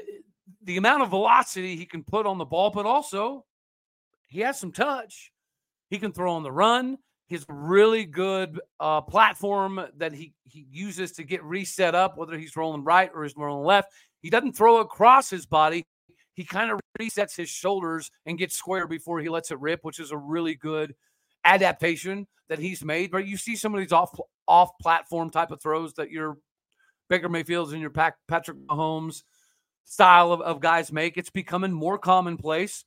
the 0.64 0.78
amount 0.78 1.04
of 1.04 1.10
velocity 1.10 1.76
he 1.76 1.86
can 1.86 2.04
put 2.04 2.26
on 2.26 2.38
the 2.38 2.46
ball, 2.46 2.70
but 2.70 2.86
also 2.86 3.46
he 4.28 4.42
has 4.42 4.60
some 4.60 4.72
touch. 4.72 5.32
He 5.90 5.98
can 5.98 6.12
throw 6.12 6.34
on 6.34 6.44
the 6.44 6.52
run. 6.52 6.98
His 7.30 7.46
really 7.48 8.06
good 8.06 8.60
uh, 8.80 9.02
platform 9.02 9.80
that 9.98 10.14
he 10.14 10.34
he 10.44 10.66
uses 10.72 11.12
to 11.14 11.24
get 11.24 11.44
reset 11.44 11.96
up, 11.96 12.18
whether 12.18 12.38
he's 12.38 12.58
rolling 12.58 12.84
right 12.84 13.12
or 13.14 13.24
he's 13.24 13.36
rolling 13.38 13.66
left. 13.66 13.94
He 14.22 14.30
doesn't 14.30 14.54
throw 14.54 14.80
across 14.80 15.30
his 15.30 15.46
body. 15.46 15.86
He 16.34 16.44
kind 16.44 16.72
of 16.72 16.80
resets 17.00 17.36
his 17.36 17.50
shoulders 17.50 18.12
and 18.26 18.38
gets 18.38 18.56
square 18.56 18.88
before 18.88 19.20
he 19.20 19.30
lets 19.30 19.52
it 19.52 19.60
rip, 19.60 19.82
which 19.84 20.00
is 20.00 20.12
a 20.12 20.18
really 20.18 20.56
good 20.56 20.96
adaptation 21.46 22.28
that 22.50 22.60
he's 22.60 22.84
made. 22.84 23.12
But 23.12 23.28
you 23.28 23.38
see 23.38 23.56
some 23.56 23.74
of 23.74 23.80
these 23.80 23.92
off 23.92 24.18
off 24.48 24.72
platform 24.82 25.30
type 25.30 25.52
of 25.52 25.62
throws 25.62 25.94
that 25.94 26.12
your 26.12 26.38
Baker 27.10 27.30
Mayfields 27.30 27.72
and 27.72 27.82
your 27.82 27.92
Patrick 27.92 28.58
Mahomes 28.68 29.24
style 29.86 30.32
of, 30.32 30.42
of 30.42 30.60
guys 30.60 30.92
make. 30.92 31.18
It's 31.18 31.30
becoming 31.30 31.72
more 31.72 31.98
commonplace. 31.98 32.86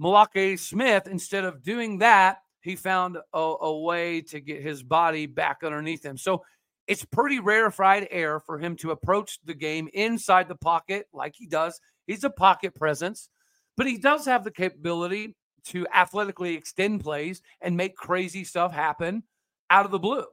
Malake 0.00 0.58
Smith, 0.58 1.06
instead 1.06 1.44
of 1.44 1.62
doing 1.62 1.98
that, 1.98 2.38
he 2.62 2.76
found 2.76 3.18
a, 3.32 3.38
a, 3.38 3.80
way 3.80 4.20
to 4.22 4.40
get 4.40 4.62
his 4.62 4.82
body 4.82 5.26
back 5.26 5.62
underneath 5.64 6.04
him. 6.04 6.16
So 6.16 6.42
it's 6.86 7.04
pretty 7.04 7.38
rarefied 7.40 8.08
air 8.10 8.40
for 8.40 8.58
him 8.58 8.76
to 8.76 8.90
approach 8.90 9.38
the 9.44 9.54
game 9.54 9.88
inside 9.92 10.48
the 10.48 10.56
pocket 10.56 11.06
like 11.12 11.34
he 11.36 11.46
does. 11.46 11.80
He's 12.06 12.24
a 12.24 12.30
pocket 12.30 12.74
presence, 12.74 13.28
but 13.76 13.86
he 13.86 13.98
does 13.98 14.24
have 14.26 14.44
the 14.44 14.50
capability 14.50 15.36
to 15.64 15.86
athletically 15.94 16.54
extend 16.54 17.00
plays 17.00 17.42
and 17.60 17.76
make 17.76 17.94
crazy 17.94 18.44
stuff 18.44 18.72
happen 18.72 19.22
out 19.70 19.84
of 19.84 19.90
the 19.90 19.98
blue. 19.98 20.26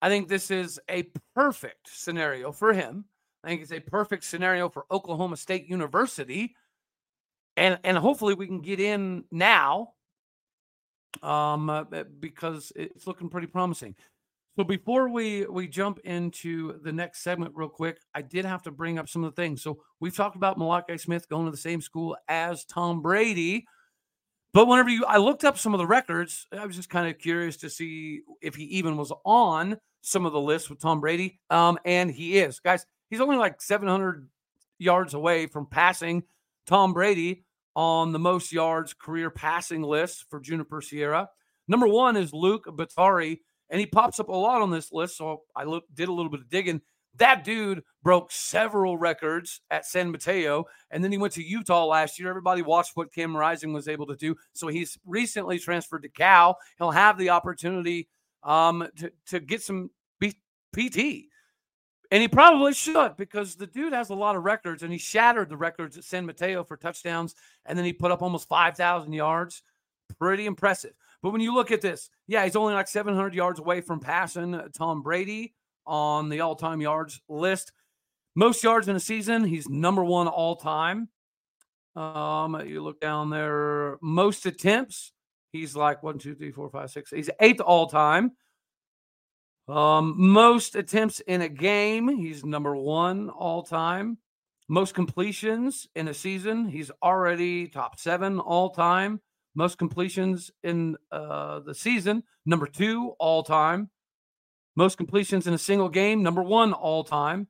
I 0.00 0.08
think 0.08 0.28
this 0.28 0.50
is 0.50 0.78
a 0.88 1.08
perfect 1.34 1.88
scenario 1.88 2.52
for 2.52 2.72
him. 2.72 3.06
I 3.42 3.48
think 3.48 3.62
it's 3.62 3.72
a 3.72 3.80
perfect 3.80 4.24
scenario 4.24 4.68
for 4.68 4.86
Oklahoma 4.90 5.36
State 5.36 5.68
University. 5.68 6.54
And 7.56 7.78
and 7.84 7.96
hopefully 7.96 8.34
we 8.34 8.46
can 8.46 8.60
get 8.60 8.80
in 8.80 9.24
now 9.30 9.94
um 11.22 11.70
uh, 11.70 11.84
because 12.20 12.72
it's 12.76 13.06
looking 13.06 13.28
pretty 13.28 13.46
promising. 13.46 13.94
So 14.56 14.62
before 14.62 15.08
we 15.08 15.46
we 15.46 15.66
jump 15.66 15.98
into 16.04 16.80
the 16.82 16.92
next 16.92 17.22
segment 17.22 17.52
real 17.54 17.68
quick, 17.68 17.98
I 18.14 18.22
did 18.22 18.44
have 18.44 18.62
to 18.62 18.70
bring 18.70 18.98
up 18.98 19.08
some 19.08 19.24
of 19.24 19.34
the 19.34 19.42
things. 19.42 19.62
So 19.62 19.82
we've 19.98 20.14
talked 20.14 20.36
about 20.36 20.58
Malachi 20.58 20.96
Smith 20.98 21.28
going 21.28 21.46
to 21.46 21.50
the 21.50 21.56
same 21.56 21.80
school 21.80 22.16
as 22.28 22.64
Tom 22.64 23.02
Brady. 23.02 23.66
But 24.52 24.66
whenever 24.66 24.90
you 24.90 25.04
I 25.06 25.16
looked 25.16 25.44
up 25.44 25.58
some 25.58 25.74
of 25.74 25.78
the 25.78 25.86
records, 25.86 26.46
I 26.52 26.64
was 26.64 26.76
just 26.76 26.88
kind 26.88 27.08
of 27.08 27.18
curious 27.18 27.56
to 27.58 27.70
see 27.70 28.20
if 28.40 28.54
he 28.54 28.64
even 28.64 28.96
was 28.96 29.12
on 29.24 29.78
some 30.02 30.24
of 30.24 30.32
the 30.32 30.40
lists 30.40 30.70
with 30.70 30.80
Tom 30.80 31.00
Brady. 31.00 31.40
Um, 31.50 31.78
and 31.84 32.08
he 32.10 32.38
is. 32.38 32.60
Guys, 32.60 32.86
he's 33.10 33.20
only 33.20 33.36
like 33.36 33.60
700 33.60 34.28
yards 34.78 35.14
away 35.14 35.48
from 35.48 35.66
passing 35.66 36.22
Tom 36.66 36.92
Brady 36.92 37.44
on 37.74 38.12
the 38.12 38.18
most 38.18 38.52
yards 38.52 38.94
career 38.94 39.30
passing 39.30 39.82
list 39.82 40.26
for 40.30 40.40
Junipero 40.40 40.80
Serra. 40.80 41.28
Number 41.66 41.86
one 41.86 42.16
is 42.16 42.32
Luke 42.32 42.66
Bottari 42.66 43.38
and 43.70 43.80
he 43.80 43.86
pops 43.86 44.20
up 44.20 44.28
a 44.28 44.32
lot 44.32 44.62
on 44.62 44.70
this 44.70 44.92
list. 44.92 45.16
So 45.16 45.42
I 45.56 45.64
look, 45.64 45.84
did 45.92 46.08
a 46.08 46.12
little 46.12 46.30
bit 46.30 46.40
of 46.40 46.48
digging. 46.48 46.80
That 47.16 47.44
dude 47.44 47.82
broke 48.02 48.32
several 48.32 48.98
records 48.98 49.60
at 49.70 49.86
San 49.86 50.10
Mateo, 50.10 50.64
and 50.90 51.02
then 51.02 51.12
he 51.12 51.18
went 51.18 51.34
to 51.34 51.44
Utah 51.44 51.84
last 51.84 52.18
year. 52.18 52.28
Everybody 52.28 52.62
watched 52.62 52.92
what 52.94 53.12
Cam 53.12 53.36
Rising 53.36 53.72
was 53.72 53.86
able 53.86 54.06
to 54.06 54.16
do. 54.16 54.34
So 54.52 54.66
he's 54.66 54.98
recently 55.06 55.60
transferred 55.60 56.02
to 56.02 56.08
Cal. 56.08 56.58
He'll 56.78 56.90
have 56.90 57.16
the 57.16 57.30
opportunity 57.30 58.08
um, 58.42 58.88
to, 58.96 59.12
to 59.28 59.40
get 59.40 59.62
some 59.62 59.90
B- 60.18 60.38
PT. 60.72 61.26
And 62.10 62.20
he 62.22 62.28
probably 62.28 62.74
should 62.74 63.16
because 63.16 63.56
the 63.56 63.66
dude 63.66 63.92
has 63.92 64.10
a 64.10 64.14
lot 64.14 64.36
of 64.36 64.44
records 64.44 64.82
and 64.82 64.92
he 64.92 64.98
shattered 64.98 65.48
the 65.48 65.56
records 65.56 65.96
at 65.96 66.04
San 66.04 66.26
Mateo 66.26 66.62
for 66.62 66.76
touchdowns. 66.76 67.34
And 67.64 67.76
then 67.76 67.84
he 67.84 67.92
put 67.92 68.10
up 68.10 68.22
almost 68.22 68.48
5,000 68.48 69.12
yards. 69.12 69.62
Pretty 70.18 70.46
impressive. 70.46 70.92
But 71.22 71.30
when 71.30 71.40
you 71.40 71.54
look 71.54 71.70
at 71.70 71.80
this, 71.80 72.10
yeah, 72.26 72.44
he's 72.44 72.56
only 72.56 72.74
like 72.74 72.88
700 72.88 73.34
yards 73.34 73.58
away 73.58 73.80
from 73.80 74.00
passing 74.00 74.60
Tom 74.76 75.02
Brady 75.02 75.54
on 75.86 76.28
the 76.28 76.40
all 76.40 76.54
time 76.54 76.80
yards 76.80 77.20
list. 77.28 77.72
Most 78.34 78.62
yards 78.62 78.88
in 78.88 78.96
a 78.96 79.00
season, 79.00 79.44
he's 79.44 79.68
number 79.68 80.04
one 80.04 80.28
all 80.28 80.56
time. 80.56 81.08
Um, 81.96 82.60
you 82.66 82.82
look 82.82 83.00
down 83.00 83.30
there, 83.30 83.96
most 84.02 84.44
attempts, 84.44 85.12
he's 85.52 85.76
like 85.76 86.02
one, 86.02 86.18
two, 86.18 86.34
three, 86.34 86.50
four, 86.50 86.68
five, 86.68 86.90
six. 86.90 87.10
He's 87.10 87.30
eighth 87.40 87.60
all 87.60 87.86
time. 87.86 88.32
Um, 89.66 90.14
most 90.16 90.76
attempts 90.76 91.20
in 91.20 91.40
a 91.40 91.48
game, 91.48 92.08
he's 92.08 92.44
number 92.44 92.76
one 92.76 93.30
all 93.30 93.62
time. 93.62 94.18
Most 94.68 94.94
completions 94.94 95.88
in 95.94 96.08
a 96.08 96.14
season, 96.14 96.68
he's 96.68 96.90
already 97.02 97.68
top 97.68 97.98
seven 97.98 98.40
all 98.40 98.70
time 98.70 99.20
most 99.54 99.78
completions 99.78 100.50
in 100.62 100.96
uh, 101.12 101.60
the 101.60 101.74
season, 101.74 102.24
number 102.44 102.66
two 102.66 103.14
all 103.18 103.42
time. 103.42 103.90
Most 104.76 104.96
completions 104.96 105.46
in 105.46 105.54
a 105.54 105.58
single 105.58 105.88
game, 105.88 106.22
number 106.22 106.42
one 106.42 106.72
all 106.72 107.04
time. 107.04 107.46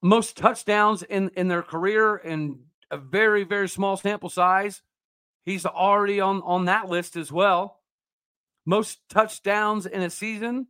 Most 0.00 0.36
touchdowns 0.36 1.02
in, 1.02 1.30
in 1.36 1.48
their 1.48 1.62
career 1.62 2.16
in 2.16 2.60
a 2.90 2.96
very, 2.96 3.42
very 3.42 3.68
small 3.68 3.96
sample 3.96 4.28
size. 4.28 4.82
He's 5.44 5.66
already 5.66 6.20
on, 6.20 6.42
on 6.42 6.66
that 6.66 6.88
list 6.88 7.16
as 7.16 7.32
well. 7.32 7.80
Most 8.64 9.00
touchdowns 9.08 9.86
in 9.86 10.02
a 10.02 10.10
season, 10.10 10.68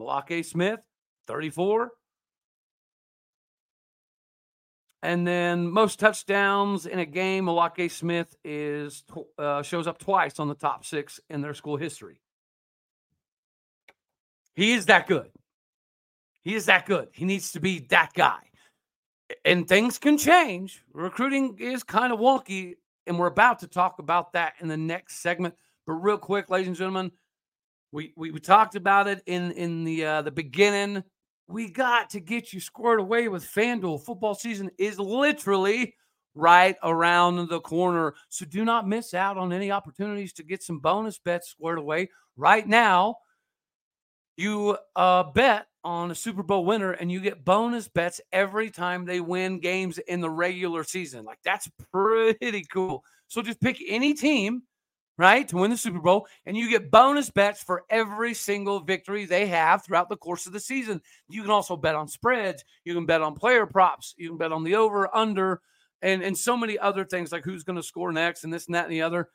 Malake 0.00 0.44
Smith, 0.44 0.80
34. 1.26 1.90
And 5.02 5.26
then 5.26 5.68
most 5.68 5.98
touchdowns 5.98 6.86
in 6.86 6.98
a 6.98 7.04
game, 7.04 7.44
Malake 7.44 7.90
Smith 7.90 8.34
is 8.42 9.04
uh, 9.38 9.62
shows 9.62 9.86
up 9.86 9.98
twice 9.98 10.40
on 10.40 10.48
the 10.48 10.54
top 10.54 10.86
six 10.86 11.20
in 11.28 11.42
their 11.42 11.52
school 11.52 11.76
history. 11.76 12.22
He 14.54 14.72
is 14.72 14.86
that 14.86 15.06
good. 15.06 15.30
He 16.40 16.54
is 16.54 16.66
that 16.66 16.86
good. 16.86 17.08
He 17.12 17.26
needs 17.26 17.52
to 17.52 17.60
be 17.60 17.80
that 17.90 18.14
guy. 18.14 18.38
And 19.44 19.68
things 19.68 19.98
can 19.98 20.16
change. 20.16 20.82
Recruiting 20.94 21.56
is 21.58 21.82
kind 21.82 22.12
of 22.12 22.18
wonky, 22.18 22.74
and 23.06 23.18
we're 23.18 23.26
about 23.26 23.58
to 23.58 23.66
talk 23.66 23.98
about 23.98 24.32
that 24.32 24.54
in 24.60 24.68
the 24.68 24.76
next 24.76 25.20
segment. 25.20 25.54
But 25.86 25.94
real 25.94 26.18
quick, 26.18 26.48
ladies 26.48 26.68
and 26.68 26.76
gentlemen, 26.76 27.12
we 27.94 28.12
we, 28.16 28.40
talked 28.40 28.74
about 28.74 29.06
it 29.06 29.22
in 29.26 29.52
in 29.52 29.84
the 29.84 30.04
uh, 30.04 30.22
the 30.22 30.32
beginning. 30.32 31.04
We 31.46 31.70
got 31.70 32.10
to 32.10 32.20
get 32.20 32.52
you 32.52 32.58
squared 32.58 32.98
away 32.98 33.28
with 33.28 33.44
FanDuel. 33.44 34.04
Football 34.04 34.34
season 34.34 34.70
is 34.78 34.98
literally 34.98 35.94
right 36.34 36.74
around 36.82 37.48
the 37.48 37.60
corner. 37.60 38.14
So 38.30 38.46
do 38.46 38.64
not 38.64 38.88
miss 38.88 39.14
out 39.14 39.36
on 39.36 39.52
any 39.52 39.70
opportunities 39.70 40.32
to 40.34 40.42
get 40.42 40.62
some 40.62 40.80
bonus 40.80 41.18
bets 41.18 41.50
squared 41.50 41.78
away 41.78 42.08
right 42.36 42.66
now. 42.66 43.16
You 44.36 44.76
uh, 44.96 45.24
bet 45.32 45.66
on 45.84 46.10
a 46.10 46.14
Super 46.14 46.42
Bowl 46.42 46.64
winner 46.64 46.92
and 46.92 47.12
you 47.12 47.20
get 47.20 47.44
bonus 47.44 47.86
bets 47.86 48.20
every 48.32 48.70
time 48.70 49.04
they 49.04 49.20
win 49.20 49.60
games 49.60 49.98
in 49.98 50.20
the 50.20 50.30
regular 50.30 50.82
season. 50.82 51.24
Like 51.24 51.38
that's 51.44 51.70
pretty 51.92 52.64
cool. 52.72 53.04
So 53.28 53.42
just 53.42 53.60
pick 53.60 53.80
any 53.86 54.14
team, 54.14 54.62
right, 55.16 55.46
to 55.48 55.56
win 55.56 55.70
the 55.70 55.76
Super 55.76 56.00
Bowl 56.00 56.26
and 56.46 56.56
you 56.56 56.68
get 56.68 56.90
bonus 56.90 57.30
bets 57.30 57.62
for 57.62 57.84
every 57.90 58.34
single 58.34 58.80
victory 58.80 59.24
they 59.24 59.46
have 59.46 59.84
throughout 59.84 60.08
the 60.08 60.16
course 60.16 60.46
of 60.46 60.52
the 60.52 60.60
season. 60.60 61.00
You 61.28 61.42
can 61.42 61.50
also 61.50 61.76
bet 61.76 61.94
on 61.94 62.08
spreads, 62.08 62.64
you 62.84 62.94
can 62.94 63.06
bet 63.06 63.22
on 63.22 63.34
player 63.34 63.66
props, 63.66 64.14
you 64.16 64.28
can 64.28 64.38
bet 64.38 64.52
on 64.52 64.64
the 64.64 64.74
over, 64.76 65.14
under, 65.14 65.60
and 66.02 66.22
and 66.22 66.36
so 66.36 66.56
many 66.56 66.78
other 66.78 67.04
things 67.04 67.32
like 67.32 67.44
who's 67.44 67.64
going 67.64 67.76
to 67.76 67.82
score 67.82 68.12
next 68.12 68.44
and 68.44 68.52
this 68.52 68.66
and 68.66 68.74
that 68.74 68.84
and 68.84 68.92
the 68.92 69.02
other. 69.02 69.28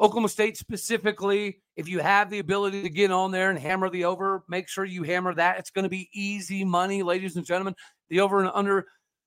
Oklahoma 0.00 0.30
State 0.30 0.56
specifically, 0.56 1.60
if 1.76 1.86
you 1.86 1.98
have 1.98 2.30
the 2.30 2.38
ability 2.38 2.82
to 2.82 2.88
get 2.88 3.10
on 3.10 3.30
there 3.30 3.50
and 3.50 3.58
hammer 3.58 3.90
the 3.90 4.06
over, 4.06 4.42
make 4.48 4.66
sure 4.66 4.86
you 4.86 5.02
hammer 5.02 5.34
that. 5.34 5.58
It's 5.58 5.70
going 5.70 5.82
to 5.82 5.90
be 5.90 6.08
easy 6.14 6.64
money, 6.64 7.02
ladies 7.02 7.36
and 7.36 7.44
gentlemen. 7.44 7.74
The 8.08 8.20
over 8.20 8.40
and 8.40 8.50
under 8.54 8.86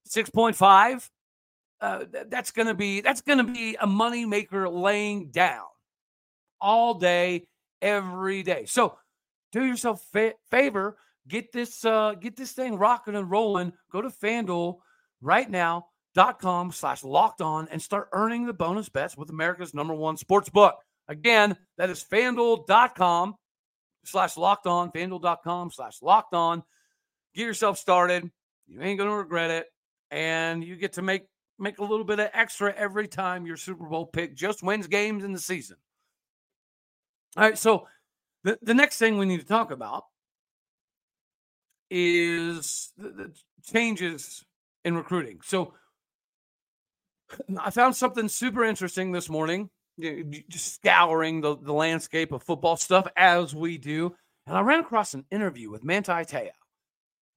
6.5. 0.10 1.10
Uh, 1.80 2.06
that's 2.28 2.52
going 2.52 2.68
to 2.68 2.74
be 2.74 3.02
that's 3.02 3.22
going 3.22 3.40
to 3.40 3.44
be 3.44 3.76
a 3.82 3.86
money 3.86 4.26
maker 4.26 4.70
laying 4.70 5.30
down 5.30 5.66
all 6.64 6.96
day, 6.96 7.48
every 7.82 8.42
day. 8.42 8.66
So 8.66 8.98
do 9.52 9.64
yourself 9.64 10.04
a 10.16 10.34
favor, 10.50 10.98
get 11.28 11.52
this 11.52 11.86
uh, 11.86 12.16
get 12.20 12.36
this 12.36 12.54
thing 12.54 12.78
rocking 12.78 13.16
and 13.16 13.30
rolling. 13.30 13.74
Go 13.92 14.02
to 14.02 14.10
FanDuel 14.10 14.78
right 15.22 15.50
now 15.50 15.88
dot 16.16 16.40
com 16.40 16.72
slash 16.72 17.04
locked 17.04 17.42
on 17.42 17.68
and 17.70 17.82
start 17.82 18.08
earning 18.14 18.46
the 18.46 18.54
bonus 18.54 18.90
bets 18.90 19.18
with 19.18 19.30
America's 19.30 19.74
number 19.74 19.94
one 19.94 20.18
sports 20.18 20.50
book. 20.50 20.76
Again, 21.08 21.58
that 21.78 21.90
is 21.90 22.04
fanduel.com 22.04 23.36
slash 24.06 24.38
locked 24.38 24.68
on, 24.68 24.92
fanduel.com 24.92 25.72
slash 25.72 26.02
locked 26.02 26.34
on. 26.34 26.64
Get 27.36 27.44
yourself 27.44 27.78
started. 27.78 28.32
You 28.68 28.82
ain't 28.82 28.98
gonna 28.98 29.16
regret 29.16 29.52
it. 29.52 29.68
And 30.12 30.64
you 30.64 30.78
get 30.78 30.94
to 30.94 31.02
make 31.02 31.24
make 31.60 31.80
a 31.80 31.84
little 31.84 32.06
bit 32.06 32.20
of 32.20 32.30
extra 32.34 32.74
every 32.74 33.08
time 33.08 33.46
your 33.46 33.58
Super 33.58 33.86
Bowl 33.86 34.06
pick 34.06 34.36
just 34.36 34.64
wins 34.64 34.88
games 34.88 35.24
in 35.24 35.34
the 35.34 35.40
season. 35.40 35.78
All 37.36 37.44
right, 37.44 37.58
so 37.58 37.88
the, 38.44 38.58
the 38.62 38.74
next 38.74 38.98
thing 38.98 39.18
we 39.18 39.26
need 39.26 39.40
to 39.40 39.46
talk 39.46 39.72
about 39.72 40.06
is 41.90 42.92
the, 42.98 43.10
the 43.10 43.32
changes 43.64 44.44
in 44.86 44.96
recruiting. 44.96 45.40
So 45.44 45.74
I 47.60 47.70
found 47.72 47.96
something 47.96 48.28
super 48.28 48.64
interesting 48.64 49.12
this 49.12 49.30
morning, 49.30 49.70
just 50.50 50.76
scouring 50.76 51.42
the, 51.42 51.58
the 51.58 51.74
landscape 51.74 52.32
of 52.32 52.44
football 52.44 52.78
stuff 52.78 53.08
as 53.16 53.56
we 53.56 53.78
do. 53.78 54.16
And 54.46 54.58
I 54.58 54.62
ran 54.62 54.82
across 54.82 55.14
an 55.14 55.26
interview 55.32 55.70
with 55.72 55.84
Manti 55.84 56.12
Te'o. 56.26 56.50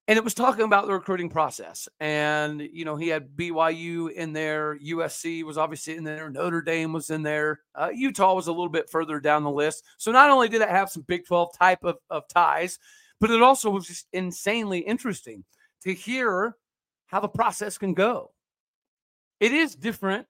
And 0.09 0.16
it 0.16 0.23
was 0.23 0.35
talking 0.35 0.64
about 0.64 0.87
the 0.87 0.92
recruiting 0.92 1.29
process. 1.29 1.88
And, 1.99 2.61
you 2.61 2.85
know, 2.85 2.95
he 2.95 3.09
had 3.09 3.37
BYU 3.37 4.12
in 4.12 4.33
there, 4.33 4.79
USC 4.79 5.42
was 5.42 5.59
obviously 5.59 5.97
in 5.97 6.05
there, 6.05 6.31
Notre 6.31 6.62
Dame 6.62 6.92
was 6.92 7.11
in 7.11 7.23
there, 7.23 7.61
uh, 7.75 7.90
Utah 7.92 8.35
was 8.35 8.47
a 8.47 8.53
little 8.53 8.69
bit 8.69 8.88
further 8.88 9.19
down 9.19 9.42
the 9.42 9.51
list. 9.51 9.83
So 9.99 10.12
not 10.12 10.31
only 10.31 10.49
did 10.49 10.62
it 10.62 10.69
have 10.69 10.90
some 10.90 11.03
Big 11.03 11.27
12 11.27 11.59
type 11.59 11.83
of, 11.83 11.97
of 12.09 12.29
ties, 12.29 12.79
but 13.21 13.31
it 13.31 13.42
also 13.42 13.69
was 13.69 13.88
just 13.88 14.07
insanely 14.12 14.79
interesting 14.79 15.45
to 15.83 15.92
hear 15.92 16.57
how 17.07 17.19
the 17.19 17.29
process 17.29 17.77
can 17.77 17.95
go 17.95 18.31
it 19.40 19.53
is 19.53 19.75
different 19.75 20.27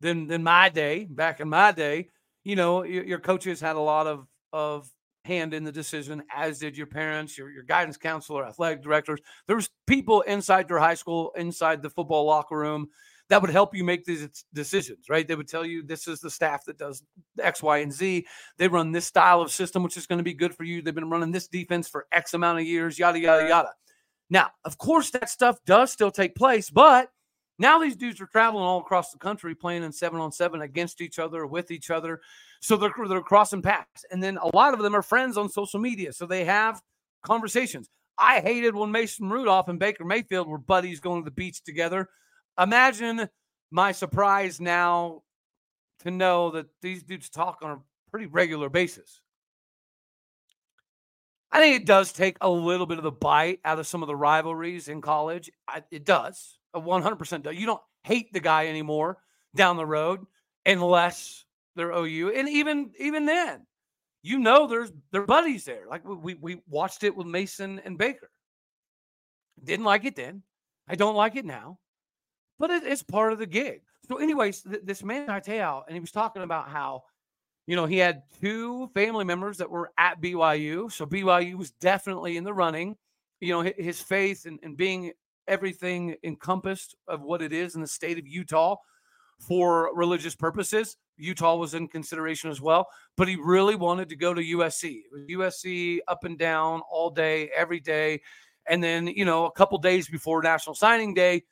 than 0.00 0.26
than 0.26 0.42
my 0.42 0.68
day. 0.68 1.04
Back 1.04 1.40
in 1.40 1.48
my 1.48 1.72
day, 1.72 2.08
you 2.44 2.56
know, 2.56 2.82
your, 2.82 3.04
your 3.04 3.18
coaches 3.18 3.60
had 3.60 3.76
a 3.76 3.80
lot 3.80 4.06
of 4.06 4.26
of 4.52 4.88
hand 5.24 5.54
in 5.54 5.64
the 5.64 5.72
decision, 5.72 6.22
as 6.34 6.58
did 6.58 6.76
your 6.76 6.86
parents, 6.86 7.36
your, 7.38 7.50
your 7.50 7.62
guidance 7.62 7.96
counselor, 7.96 8.46
athletic 8.46 8.82
directors. 8.82 9.20
There's 9.46 9.70
people 9.86 10.22
inside 10.22 10.68
your 10.68 10.78
high 10.78 10.94
school, 10.94 11.32
inside 11.36 11.82
the 11.82 11.90
football 11.90 12.24
locker 12.24 12.58
room 12.58 12.88
that 13.28 13.40
would 13.40 13.50
help 13.50 13.74
you 13.74 13.84
make 13.84 14.04
these 14.04 14.44
decisions, 14.52 15.08
right? 15.08 15.26
They 15.26 15.36
would 15.36 15.48
tell 15.48 15.64
you 15.64 15.82
this 15.82 16.06
is 16.06 16.20
the 16.20 16.30
staff 16.30 16.64
that 16.66 16.76
does 16.76 17.02
X, 17.40 17.62
Y, 17.62 17.78
and 17.78 17.92
Z. 17.92 18.26
They 18.58 18.68
run 18.68 18.92
this 18.92 19.06
style 19.06 19.40
of 19.40 19.50
system, 19.50 19.82
which 19.82 19.96
is 19.96 20.06
going 20.06 20.18
to 20.18 20.24
be 20.24 20.34
good 20.34 20.54
for 20.54 20.64
you. 20.64 20.82
They've 20.82 20.94
been 20.94 21.08
running 21.08 21.32
this 21.32 21.48
defense 21.48 21.88
for 21.88 22.06
X 22.12 22.34
amount 22.34 22.58
of 22.58 22.66
years, 22.66 22.98
yada, 22.98 23.18
yada, 23.18 23.48
yada. 23.48 23.70
Now, 24.28 24.50
of 24.64 24.76
course, 24.76 25.10
that 25.10 25.30
stuff 25.30 25.58
does 25.64 25.92
still 25.92 26.10
take 26.10 26.34
place, 26.34 26.68
but– 26.68 27.08
now 27.62 27.78
these 27.78 27.96
dudes 27.96 28.20
are 28.20 28.26
traveling 28.26 28.64
all 28.64 28.80
across 28.80 29.12
the 29.12 29.18
country 29.18 29.54
playing 29.54 29.84
in 29.84 29.92
seven 29.92 30.20
on 30.20 30.32
seven 30.32 30.62
against 30.62 31.00
each 31.00 31.18
other, 31.18 31.46
with 31.46 31.70
each 31.70 31.90
other. 31.90 32.20
So 32.60 32.76
they're, 32.76 32.92
they're 33.08 33.20
crossing 33.20 33.62
paths. 33.62 34.04
And 34.10 34.22
then 34.22 34.36
a 34.36 34.54
lot 34.54 34.74
of 34.74 34.80
them 34.80 34.94
are 34.94 35.02
friends 35.02 35.36
on 35.36 35.48
social 35.48 35.80
media. 35.80 36.12
So 36.12 36.26
they 36.26 36.44
have 36.44 36.82
conversations. 37.22 37.88
I 38.18 38.40
hated 38.40 38.74
when 38.74 38.90
Mason 38.90 39.30
Rudolph 39.30 39.68
and 39.68 39.78
Baker 39.78 40.04
Mayfield 40.04 40.48
were 40.48 40.58
buddies 40.58 41.00
going 41.00 41.22
to 41.22 41.24
the 41.24 41.34
beach 41.34 41.62
together. 41.62 42.08
Imagine 42.58 43.28
my 43.70 43.92
surprise 43.92 44.60
now 44.60 45.22
to 46.00 46.10
know 46.10 46.50
that 46.50 46.66
these 46.82 47.02
dudes 47.02 47.30
talk 47.30 47.58
on 47.62 47.70
a 47.70 47.80
pretty 48.10 48.26
regular 48.26 48.68
basis. 48.68 49.20
I 51.50 51.60
think 51.60 51.76
it 51.76 51.86
does 51.86 52.12
take 52.12 52.38
a 52.40 52.50
little 52.50 52.86
bit 52.86 52.98
of 52.98 53.04
the 53.04 53.12
bite 53.12 53.60
out 53.64 53.78
of 53.78 53.86
some 53.86 54.02
of 54.02 54.06
the 54.06 54.16
rivalries 54.16 54.88
in 54.88 55.00
college. 55.00 55.50
I, 55.68 55.82
it 55.90 56.04
does. 56.04 56.58
100% 56.74 57.58
You 57.58 57.66
don't 57.66 57.82
hate 58.04 58.32
the 58.32 58.40
guy 58.40 58.66
anymore 58.66 59.18
down 59.54 59.76
the 59.76 59.86
road 59.86 60.26
unless 60.66 61.44
they're 61.76 61.92
OU. 61.92 62.32
And 62.34 62.48
even 62.48 62.92
even 62.98 63.26
then, 63.26 63.66
you 64.22 64.38
know 64.38 64.66
there's 64.66 64.92
their 65.10 65.26
buddies 65.26 65.64
there. 65.64 65.84
Like 65.88 66.02
we 66.04 66.34
we 66.34 66.60
watched 66.68 67.04
it 67.04 67.16
with 67.16 67.26
Mason 67.26 67.80
and 67.84 67.98
Baker. 67.98 68.30
Didn't 69.62 69.84
like 69.84 70.04
it 70.04 70.16
then. 70.16 70.42
I 70.88 70.94
don't 70.94 71.16
like 71.16 71.36
it 71.36 71.44
now. 71.44 71.78
But 72.58 72.70
it, 72.70 72.84
it's 72.84 73.02
part 73.02 73.32
of 73.32 73.38
the 73.38 73.46
gig. 73.46 73.82
So, 74.08 74.16
anyways, 74.16 74.62
th- 74.62 74.82
this 74.84 75.02
Manti 75.02 75.52
Te'o, 75.52 75.82
and 75.86 75.94
he 75.94 76.00
was 76.00 76.12
talking 76.12 76.42
about 76.42 76.68
how, 76.68 77.04
you 77.66 77.76
know, 77.76 77.86
he 77.86 77.98
had 77.98 78.22
two 78.40 78.90
family 78.94 79.24
members 79.24 79.58
that 79.58 79.70
were 79.70 79.92
at 79.98 80.20
BYU. 80.20 80.90
So 80.90 81.06
BYU 81.06 81.54
was 81.54 81.70
definitely 81.72 82.36
in 82.36 82.44
the 82.44 82.52
running. 82.52 82.96
You 83.40 83.54
know, 83.54 83.72
his 83.76 84.00
faith 84.00 84.46
and, 84.46 84.58
and 84.62 84.76
being 84.76 85.12
everything 85.48 86.16
encompassed 86.22 86.96
of 87.08 87.22
what 87.22 87.42
it 87.42 87.52
is 87.52 87.74
in 87.74 87.80
the 87.80 87.86
state 87.86 88.18
of 88.18 88.26
Utah 88.26 88.76
for 89.40 89.94
religious 89.94 90.34
purposes. 90.34 90.96
Utah 91.16 91.56
was 91.56 91.74
in 91.74 91.88
consideration 91.88 92.50
as 92.50 92.60
well, 92.60 92.86
but 93.16 93.28
he 93.28 93.36
really 93.36 93.74
wanted 93.74 94.08
to 94.08 94.16
go 94.16 94.34
to 94.34 94.40
USC. 94.40 95.02
USC 95.30 95.98
up 96.08 96.24
and 96.24 96.38
down 96.38 96.82
all 96.90 97.10
day, 97.10 97.50
every 97.54 97.80
day. 97.80 98.20
And 98.68 98.82
then, 98.82 99.08
you 99.08 99.24
know, 99.24 99.46
a 99.46 99.52
couple 99.52 99.78
days 99.78 100.08
before 100.08 100.42
National 100.42 100.74
Signing 100.74 101.14
Day, 101.14 101.42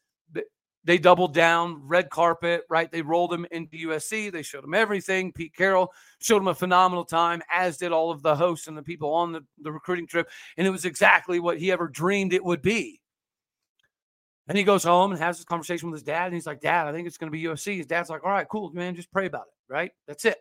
they 0.85 0.99
doubled 0.99 1.35
down, 1.35 1.87
red 1.87 2.09
carpet, 2.09 2.63
right? 2.71 2.91
They 2.91 3.03
rolled 3.03 3.33
him 3.33 3.47
into 3.51 3.89
USC. 3.89 4.33
They 4.33 4.43
showed 4.43 4.65
him 4.65 4.73
everything. 4.73 5.33
Pete 5.33 5.55
Carroll 5.55 5.93
showed 6.21 6.39
him 6.39 6.49
a 6.49 6.55
phenomenal 6.55 7.05
time, 7.05 7.43
as 7.53 7.77
did 7.77 7.93
all 7.93 8.11
of 8.11 8.23
the 8.23 8.35
hosts 8.35 8.67
and 8.67 8.77
the 8.77 8.83
people 8.83 9.13
on 9.13 9.33
the, 9.33 9.45
the 9.61 9.71
recruiting 9.71 10.07
trip. 10.07 10.29
And 10.57 10.67
it 10.67 10.71
was 10.71 10.87
exactly 10.87 11.39
what 11.39 11.59
he 11.59 11.71
ever 11.71 11.87
dreamed 11.87 12.33
it 12.33 12.45
would 12.45 12.63
be. 12.63 13.00
And 14.49 14.59
he 14.59 14.65
goes 14.65 14.83
home 14.83 15.13
and 15.13 15.21
has 15.21 15.37
this 15.37 15.45
conversation 15.45 15.91
with 15.91 15.99
his 15.99 16.03
dad. 16.03 16.27
And 16.27 16.35
he's 16.35 16.47
like, 16.47 16.61
Dad, 16.61 16.87
I 16.87 16.93
think 16.93 17.07
it's 17.07 17.19
going 17.19 17.31
to 17.31 17.37
be 17.37 17.45
USC. 17.45 17.77
His 17.77 17.87
dad's 17.87 18.11
like, 18.11 18.25
All 18.25 18.31
right, 18.31 18.49
cool, 18.49 18.71
man. 18.73 18.97
Just 18.97 19.13
pray 19.13 19.27
about 19.27 19.47
it. 19.47 19.73
Right. 19.73 19.93
That's 20.09 20.25
it. 20.25 20.39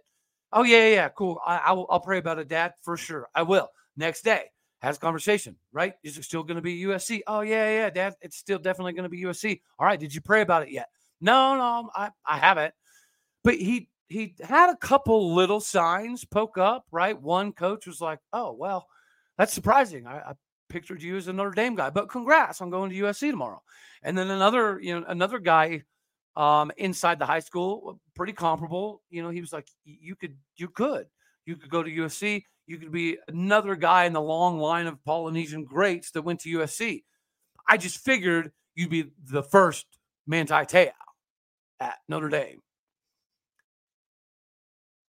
Oh, 0.52 0.64
yeah, 0.64 0.88
yeah, 0.88 0.94
yeah. 0.94 1.10
Cool. 1.10 1.40
I, 1.46 1.58
I 1.58 1.72
will, 1.74 1.86
I'll 1.90 2.00
pray 2.00 2.18
about 2.18 2.40
it, 2.40 2.48
Dad, 2.48 2.74
for 2.82 2.98
sure. 2.98 3.28
I 3.36 3.44
will. 3.44 3.70
Next 3.98 4.24
day, 4.24 4.46
has 4.82 4.98
conversation, 4.98 5.56
right? 5.72 5.94
Is 6.04 6.18
it 6.18 6.24
still 6.24 6.42
going 6.42 6.56
to 6.56 6.62
be 6.62 6.84
USC? 6.84 7.22
Oh, 7.28 7.42
yeah, 7.42 7.70
yeah, 7.70 7.90
Dad. 7.90 8.16
It's 8.22 8.38
still 8.38 8.58
definitely 8.58 8.94
going 8.94 9.04
to 9.04 9.10
be 9.10 9.24
USC. 9.24 9.62
All 9.78 9.86
right. 9.86 10.00
Did 10.00 10.14
you 10.14 10.22
pray 10.22 10.42
about 10.42 10.64
it 10.64 10.72
yet? 10.72 10.88
No, 11.22 11.56
no, 11.56 11.90
I, 11.94 12.10
I 12.26 12.38
haven't. 12.38 12.74
But 13.44 13.56
he, 13.56 13.90
he 14.08 14.36
had 14.42 14.72
a 14.72 14.78
couple 14.78 15.36
little 15.36 15.60
signs 15.60 16.26
poke 16.26 16.58
up, 16.58 16.86
right? 16.92 17.20
One 17.20 17.52
coach 17.52 17.86
was 17.86 18.02
like, 18.02 18.20
Oh, 18.34 18.54
well, 18.54 18.88
that's 19.38 19.54
surprising. 19.54 20.08
I, 20.08 20.20
I 20.20 20.34
pictured 20.70 21.02
you 21.02 21.18
as 21.18 21.28
a 21.28 21.34
Notre 21.34 21.52
Dame 21.52 21.76
guy, 21.76 21.90
but 21.90 22.10
congrats 22.10 22.62
on 22.62 22.70
going 22.70 22.90
to 22.92 22.96
USC 22.96 23.32
tomorrow. 23.32 23.62
And 24.04 24.18
then 24.18 24.30
another, 24.30 24.80
you 24.80 25.00
know, 25.00 25.06
another 25.08 25.40
guy 25.40 25.84
um, 26.36 26.72
inside 26.78 27.20
the 27.20 27.26
high 27.26 27.40
school, 27.40 28.00
pretty 28.16 28.34
comparable. 28.34 29.02
You 29.10 29.24
know, 29.24 29.30
he 29.30 29.42
was 29.42 29.52
like, 29.52 29.68
you 29.84 30.16
could, 30.16 30.38
you 30.56 30.70
could, 30.70 31.08
you 31.46 31.56
could 31.56 31.70
go 31.70 31.84
to 31.84 31.90
USC. 31.90 32.44
You 32.68 32.78
could 32.78 32.92
be 32.92 33.18
another 33.28 33.76
guy 33.76 34.06
in 34.06 34.14
the 34.14 34.22
long 34.22 34.60
line 34.60 34.88
of 34.88 35.04
Polynesian 35.04 35.66
greats 35.66 36.12
that 36.12 36.22
went 36.22 36.40
to 36.42 36.60
USC. 36.60 37.04
I 37.68 37.78
just 37.78 37.98
figured 37.98 38.52
you'd 38.76 38.92
be 38.92 39.12
the 39.26 39.44
first 39.44 39.86
Manti 40.28 40.66
Te'o 40.66 40.92
at 41.80 41.98
Notre 42.08 42.30
Dame. 42.30 42.62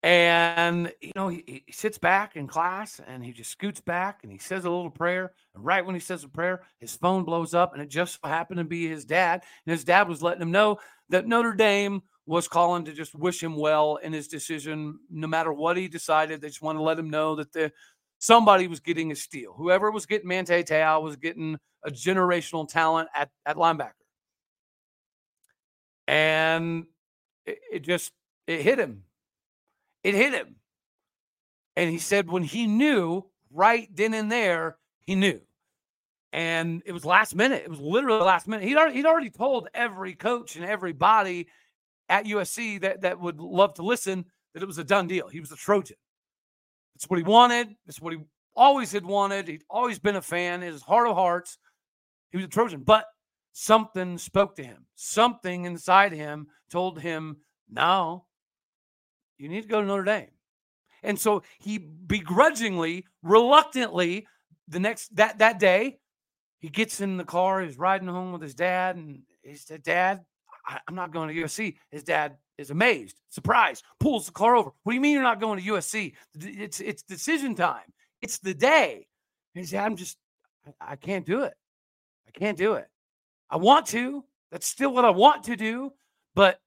And, 0.08 0.94
you 1.02 1.12
know, 1.18 1.28
he, 1.28 1.44
he, 1.66 1.74
sits 1.74 1.98
back 1.98 2.38
in 2.38 2.48
class 2.48 3.02
and 3.06 3.22
he 3.22 3.34
just 3.34 3.52
scoots 3.52 3.82
back 3.82 4.22
and 4.24 4.32
he 4.32 4.38
says 4.38 4.64
a 4.64 4.70
little 4.70 4.90
prayer. 4.90 5.34
And 5.54 5.66
right 5.66 5.86
when 5.86 5.96
he 5.96 6.00
says 6.00 6.24
a 6.24 6.30
prayer, 6.30 6.62
his 6.80 6.96
phone 6.96 7.26
blows 7.26 7.54
up 7.54 7.74
and 7.74 7.82
it 7.82 7.90
just 7.90 8.18
happened 8.24 8.60
to 8.60 8.64
be 8.64 8.88
his 8.88 9.04
dad. 9.04 9.44
And 9.66 9.72
his 9.74 9.84
dad 9.84 10.08
was 10.08 10.24
letting 10.24 10.42
him 10.42 10.52
know 10.52 10.80
that 11.10 11.28
Notre 11.28 11.52
Dame 11.52 12.04
was 12.26 12.48
calling 12.48 12.86
to 12.86 12.94
just 12.94 13.16
wish 13.16 13.44
him 13.44 13.58
well 13.58 13.98
in 13.98 14.14
his 14.14 14.30
decision. 14.30 14.98
No 15.12 15.28
matter 15.28 15.52
what 15.52 15.76
he 15.76 15.90
decided, 15.90 16.40
they 16.40 16.48
just 16.48 16.62
want 16.62 16.78
to 16.78 16.84
let 16.84 16.98
him 16.98 17.10
know 17.10 17.36
that 17.36 17.52
the 17.52 17.74
somebody 18.18 18.70
was 18.70 18.80
getting 18.80 19.12
a 19.12 19.16
steal. 19.16 19.52
Whoever 19.58 19.92
was 19.92 20.06
getting 20.06 20.30
Manti 20.30 20.64
Te'o 20.64 21.02
was 21.02 21.18
getting 21.18 21.58
a 21.84 21.92
generational 21.92 22.66
talent 22.66 23.10
at, 23.14 23.30
at 23.46 23.58
linebacker. 23.58 23.92
And 26.08 26.86
it, 27.46 27.60
it 27.74 27.80
just 27.82 28.14
it 28.48 28.62
hit 28.62 28.80
him 28.80 29.04
it 30.08 30.16
hit 30.16 30.34
him. 30.34 30.56
And 31.76 31.90
he 31.90 31.98
said 31.98 32.30
when 32.30 32.44
he 32.44 32.66
knew 32.66 33.26
right 33.52 33.94
then 33.94 34.14
and 34.14 34.32
there, 34.32 34.78
he 35.02 35.16
knew. 35.16 35.42
And 36.32 36.82
it 36.86 36.94
was 36.94 37.04
last 37.04 37.36
minute. 37.36 37.64
It 37.66 37.70
was 37.70 37.82
literally 37.82 38.22
last 38.22 38.48
minute. 38.48 38.66
He'd 38.66 38.78
already, 38.78 38.96
he'd 38.96 39.06
already 39.06 39.30
told 39.30 39.68
every 39.74 40.14
coach 40.14 40.56
and 40.56 40.64
everybody 40.64 41.50
at 42.08 42.24
USC 42.24 42.80
that, 42.82 43.02
that 43.02 43.20
would 43.20 43.42
love 43.42 43.74
to 43.74 43.84
listen 43.84 44.24
that 44.54 44.64
it 44.64 44.66
was 44.66 44.78
a 44.78 44.84
done 44.86 45.08
deal. 45.08 45.28
He 45.28 45.42
was 45.42 45.52
a 45.52 45.58
Trojan. 45.58 45.98
It's 46.96 47.10
what 47.10 47.18
he 47.18 47.24
wanted. 47.24 47.76
It's 47.86 48.00
what 48.00 48.14
he 48.14 48.20
always 48.56 48.94
had 48.94 49.06
wanted. 49.06 49.50
He'd 49.50 49.66
always 49.70 50.00
been 50.00 50.16
a 50.16 50.22
fan 50.22 50.64
in 50.64 50.72
his 50.72 50.84
heart 50.84 51.10
of 51.10 51.18
hearts. 51.18 51.58
He 52.32 52.38
was 52.38 52.46
a 52.46 52.50
Trojan. 52.50 52.84
But 52.84 53.08
something 53.52 54.18
spoke 54.18 54.56
to 54.56 54.64
him. 54.64 54.86
Something 54.96 55.66
inside 55.66 56.14
him 56.14 56.48
told 56.70 56.98
him, 56.98 57.38
no, 57.70 58.24
you 59.38 59.50
need 59.50 59.62
to 59.62 59.68
go 59.68 59.82
to 59.82 59.88
Notre 59.88 60.04
Dame. 60.04 60.30
And 61.04 61.20
so 61.20 61.44
he 61.60 61.78
begrudgingly, 61.78 63.06
reluctantly, 63.22 64.28
the 64.68 64.80
next 64.80 65.16
that 65.16 65.38
that 65.40 65.60
day, 65.60 66.00
he 66.60 66.70
gets 66.70 67.02
in 67.02 67.18
the 67.18 67.24
car, 67.24 67.62
he's 67.62 67.78
riding 67.78 68.08
home 68.08 68.32
with 68.32 68.42
his 68.42 68.56
dad, 68.56 68.96
and 68.96 69.22
he 69.44 69.56
said, 69.56 69.84
Dad, 69.84 70.22
I, 70.66 70.80
am 70.90 70.96
not 70.96 71.14
going 71.14 71.30
to 71.30 71.44
USC. 71.44 71.76
His 71.92 72.04
dad 72.04 72.38
is 72.58 72.72
amazed, 72.72 73.22
surprised, 73.30 73.84
pulls 74.00 74.26
the 74.26 74.32
car 74.32 74.56
over. 74.56 74.72
What 74.84 74.92
do 74.92 74.96
you 74.96 75.02
mean 75.02 75.14
you're 75.14 75.24
not 75.24 75.40
going 75.40 75.62
to 75.62 75.70
USC? 75.72 76.14
It's 76.40 76.80
it's 76.80 77.04
decision 77.04 77.56
time. 77.56 77.94
It's 78.22 78.40
the 78.40 78.54
day. 78.54 79.06
And 79.56 79.64
he 79.64 79.68
said, 79.68 79.84
I'm 79.84 79.96
just 79.96 80.18
I, 80.66 80.94
I 80.94 80.96
can't 80.96 81.26
do 81.26 81.44
it. 81.44 81.54
I 82.28 82.32
can't 82.38 82.58
do 82.58 82.74
it. 82.74 82.88
I 83.50 83.58
want 83.58 83.86
to. 83.88 84.24
That's 84.52 84.68
still 84.68 84.94
what 84.94 85.06
I 85.06 85.10
want 85.10 85.44
to 85.46 85.56
do, 85.56 85.94
but 86.34 86.60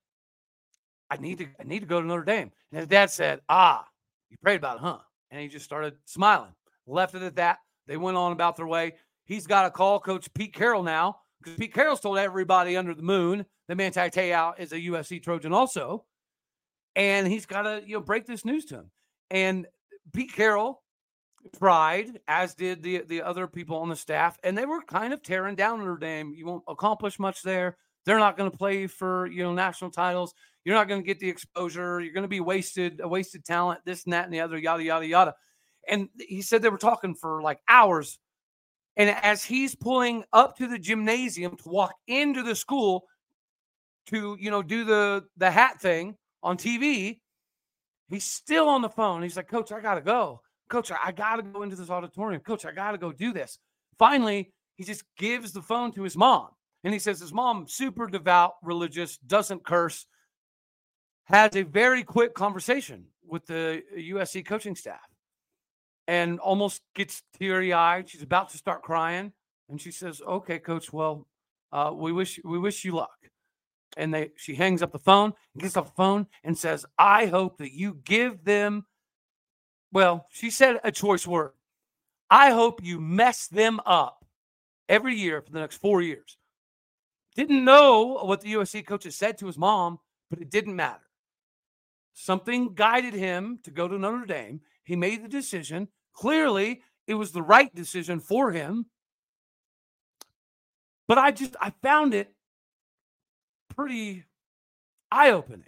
I 1.10 1.16
need 1.16 1.38
to 1.38 1.46
I 1.58 1.64
need 1.64 1.80
to 1.80 1.86
go 1.86 2.00
to 2.00 2.06
Notre 2.06 2.24
Dame. 2.24 2.50
And 2.70 2.78
his 2.78 2.86
dad 2.86 3.10
said, 3.10 3.40
Ah, 3.48 3.86
you 4.30 4.36
prayed 4.42 4.56
about 4.56 4.76
it, 4.76 4.82
huh? 4.82 4.98
And 5.30 5.40
he 5.40 5.48
just 5.48 5.64
started 5.64 5.94
smiling. 6.04 6.52
Left 6.86 7.14
it 7.14 7.22
at 7.22 7.36
that. 7.36 7.58
They 7.86 7.96
went 7.96 8.16
on 8.16 8.32
about 8.32 8.56
their 8.56 8.66
way. 8.66 8.94
He's 9.24 9.46
got 9.46 9.62
to 9.62 9.70
call 9.70 10.00
Coach 10.00 10.32
Pete 10.34 10.52
Carroll 10.52 10.82
now 10.82 11.18
because 11.42 11.58
Pete 11.58 11.74
Carroll's 11.74 12.00
told 12.00 12.18
everybody 12.18 12.76
under 12.76 12.94
the 12.94 13.02
moon 13.02 13.44
that 13.68 13.76
Manti 13.76 14.00
Te'o 14.10 14.54
is 14.58 14.72
a 14.72 14.80
USC 14.80 15.22
Trojan 15.22 15.52
also. 15.52 16.04
And 16.96 17.26
he's 17.26 17.46
got 17.46 17.62
to, 17.62 17.82
you 17.86 17.94
know, 17.94 18.00
break 18.00 18.26
this 18.26 18.44
news 18.44 18.64
to 18.66 18.76
him. 18.76 18.90
And 19.30 19.66
Pete 20.12 20.32
Carroll 20.32 20.82
tried, 21.58 22.20
as 22.28 22.54
did 22.54 22.82
the 22.82 23.02
the 23.06 23.22
other 23.22 23.46
people 23.46 23.76
on 23.76 23.88
the 23.88 23.96
staff, 23.96 24.38
and 24.42 24.56
they 24.56 24.66
were 24.66 24.82
kind 24.82 25.12
of 25.12 25.22
tearing 25.22 25.54
down 25.54 25.78
Notre 25.78 25.96
Dame. 25.96 26.34
You 26.34 26.46
won't 26.46 26.64
accomplish 26.68 27.18
much 27.18 27.42
there. 27.42 27.76
They're 28.04 28.18
not 28.18 28.36
going 28.36 28.50
to 28.50 28.56
play 28.56 28.86
for 28.86 29.26
you 29.26 29.42
know 29.42 29.52
national 29.52 29.90
titles. 29.90 30.34
You're 30.64 30.74
not 30.74 30.88
going 30.88 31.00
to 31.00 31.06
get 31.06 31.20
the 31.20 31.28
exposure. 31.28 32.00
You're 32.00 32.12
going 32.12 32.22
to 32.22 32.28
be 32.28 32.40
wasted, 32.40 33.00
a 33.02 33.08
wasted 33.08 33.44
talent, 33.44 33.80
this 33.84 34.04
and 34.04 34.12
that 34.12 34.24
and 34.24 34.34
the 34.34 34.40
other, 34.40 34.58
yada, 34.58 34.82
yada, 34.82 35.06
yada. 35.06 35.34
And 35.88 36.08
he 36.18 36.42
said 36.42 36.62
they 36.62 36.68
were 36.68 36.78
talking 36.78 37.14
for 37.14 37.42
like 37.42 37.60
hours. 37.68 38.18
And 38.96 39.10
as 39.10 39.42
he's 39.42 39.74
pulling 39.74 40.24
up 40.32 40.56
to 40.58 40.66
the 40.66 40.78
gymnasium 40.78 41.56
to 41.56 41.68
walk 41.68 41.94
into 42.06 42.42
the 42.42 42.54
school 42.54 43.04
to, 44.06 44.36
you 44.38 44.50
know, 44.50 44.62
do 44.62 44.84
the 44.84 45.24
the 45.36 45.50
hat 45.50 45.80
thing 45.80 46.16
on 46.42 46.58
TV, 46.58 47.20
he's 48.08 48.24
still 48.24 48.68
on 48.68 48.82
the 48.82 48.88
phone. 48.88 49.22
He's 49.22 49.36
like, 49.36 49.48
Coach, 49.48 49.72
I 49.72 49.80
gotta 49.80 50.02
go. 50.02 50.42
Coach, 50.68 50.92
I 50.92 51.12
gotta 51.12 51.42
go 51.42 51.62
into 51.62 51.76
this 51.76 51.90
auditorium. 51.90 52.42
Coach, 52.42 52.66
I 52.66 52.72
gotta 52.72 52.98
go 52.98 53.10
do 53.12 53.32
this. 53.32 53.58
Finally, 53.98 54.52
he 54.76 54.84
just 54.84 55.04
gives 55.16 55.52
the 55.52 55.62
phone 55.62 55.92
to 55.92 56.02
his 56.02 56.16
mom. 56.16 56.48
And 56.84 56.92
he 56.92 56.98
says 56.98 57.20
his 57.20 57.32
mom, 57.32 57.66
super 57.68 58.06
devout, 58.06 58.54
religious, 58.62 59.18
doesn't 59.18 59.64
curse, 59.64 60.06
has 61.30 61.56
a 61.56 61.62
very 61.62 62.02
quick 62.02 62.34
conversation 62.34 63.06
with 63.26 63.46
the 63.46 63.82
USC 63.96 64.44
coaching 64.44 64.74
staff 64.74 65.00
and 66.08 66.40
almost 66.40 66.82
gets 66.94 67.22
teary 67.38 67.72
eyed. 67.72 68.08
She's 68.08 68.22
about 68.22 68.50
to 68.50 68.58
start 68.58 68.82
crying. 68.82 69.32
And 69.68 69.80
she 69.80 69.92
says, 69.92 70.20
Okay, 70.26 70.58
coach, 70.58 70.92
well, 70.92 71.26
uh, 71.72 71.92
we 71.94 72.12
wish 72.12 72.40
we 72.44 72.58
wish 72.58 72.84
you 72.84 72.92
luck. 72.92 73.16
And 73.96 74.12
they 74.12 74.30
she 74.36 74.54
hangs 74.54 74.82
up 74.82 74.92
the 74.92 74.98
phone, 74.98 75.32
gets 75.56 75.76
off 75.76 75.86
the 75.86 75.92
phone, 75.92 76.26
and 76.42 76.58
says, 76.58 76.84
I 76.98 77.26
hope 77.26 77.58
that 77.58 77.72
you 77.72 77.98
give 78.04 78.44
them 78.44 78.84
well, 79.92 80.26
she 80.30 80.50
said 80.50 80.78
a 80.84 80.92
choice 80.92 81.26
word. 81.26 81.52
I 82.30 82.50
hope 82.50 82.82
you 82.82 83.00
mess 83.00 83.48
them 83.48 83.80
up 83.84 84.24
every 84.88 85.16
year 85.16 85.42
for 85.42 85.50
the 85.50 85.58
next 85.58 85.78
four 85.78 86.00
years. 86.00 86.36
Didn't 87.34 87.64
know 87.64 88.20
what 88.22 88.40
the 88.40 88.54
USC 88.54 88.86
coaches 88.86 89.16
said 89.16 89.38
to 89.38 89.46
his 89.46 89.58
mom, 89.58 89.98
but 90.28 90.40
it 90.40 90.50
didn't 90.50 90.76
matter. 90.76 91.00
Something 92.12 92.74
guided 92.74 93.14
him 93.14 93.58
to 93.64 93.70
go 93.70 93.88
to 93.88 93.98
Notre 93.98 94.26
Dame. 94.26 94.60
He 94.84 94.96
made 94.96 95.24
the 95.24 95.28
decision. 95.28 95.88
Clearly, 96.12 96.82
it 97.06 97.14
was 97.14 97.32
the 97.32 97.42
right 97.42 97.74
decision 97.74 98.20
for 98.20 98.52
him. 98.52 98.86
But 101.08 101.18
I 101.18 101.30
just 101.30 101.56
I 101.60 101.72
found 101.82 102.14
it 102.14 102.34
pretty 103.74 104.24
eye-opening 105.10 105.64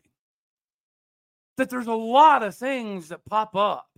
that 1.57 1.68
there's 1.70 1.87
a 1.87 1.92
lot 1.92 2.42
of 2.42 2.55
things 2.55 3.09
that 3.09 3.24
pop 3.24 3.57
up 3.57 3.88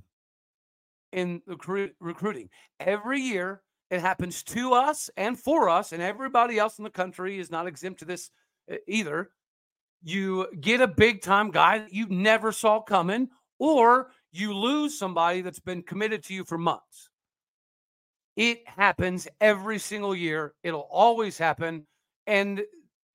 in 1.13 1.43
recruit, 1.47 1.95
recruiting 2.01 2.49
every 2.81 3.21
year. 3.21 3.63
It 3.91 4.01
happens 4.01 4.43
to 4.45 4.73
us 4.73 5.11
and 5.17 5.39
for 5.39 5.69
us, 5.69 5.93
and 5.93 6.03
everybody 6.03 6.59
else 6.59 6.79
in 6.79 6.85
the 6.85 6.91
country 6.91 7.39
is 7.39 7.51
not 7.51 7.67
exempt 7.67 8.01
to 8.01 8.05
this 8.07 8.31
either 8.89 9.31
you 10.05 10.47
get 10.61 10.81
a 10.81 10.87
big 10.87 11.23
time 11.23 11.51
guy 11.51 11.79
that 11.79 11.93
you 11.93 12.07
never 12.09 12.53
saw 12.53 12.81
coming, 12.81 13.29
or 13.59 14.11
you 14.33 14.55
lose 14.55 14.99
somebody 14.99 15.41
that's 15.41 15.61
been 15.61 15.83
committed 15.83 16.23
to 16.25 16.35
you 16.35 16.45
for 16.45 16.59
months. 16.59 17.09
It 18.37 18.67
happens 18.67 19.27
every 19.41 19.79
single 19.79 20.15
year. 20.15 20.55
It'll 20.63 20.89
always 20.91 21.39
happen. 21.39 21.87
And, 22.27 22.63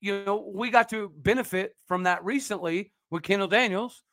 you 0.02 0.24
know, 0.26 0.50
we 0.54 0.70
got 0.70 0.90
to 0.90 1.12
benefit 1.18 1.76
from 1.88 2.04
that 2.04 2.24
recently 2.24 2.92
with 3.12 3.24
Kendall 3.24 3.48
Daniels. 3.48 4.04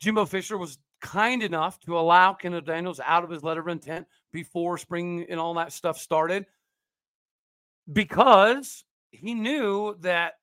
Jimbo 0.00 0.26
Fisher 0.26 0.58
was 0.58 0.78
kind 1.00 1.42
enough 1.42 1.80
to 1.80 1.98
allow 1.98 2.32
Kendall 2.34 2.60
Daniels 2.60 3.00
out 3.04 3.24
of 3.24 3.30
his 3.30 3.42
letter 3.42 3.60
of 3.60 3.68
intent 3.68 4.06
before 4.32 4.78
spring 4.78 5.26
and 5.28 5.40
all 5.40 5.54
that 5.54 5.72
stuff 5.72 5.98
started 5.98 6.46
because 7.92 8.84
he 9.10 9.34
knew 9.34 9.96
that 10.00 10.34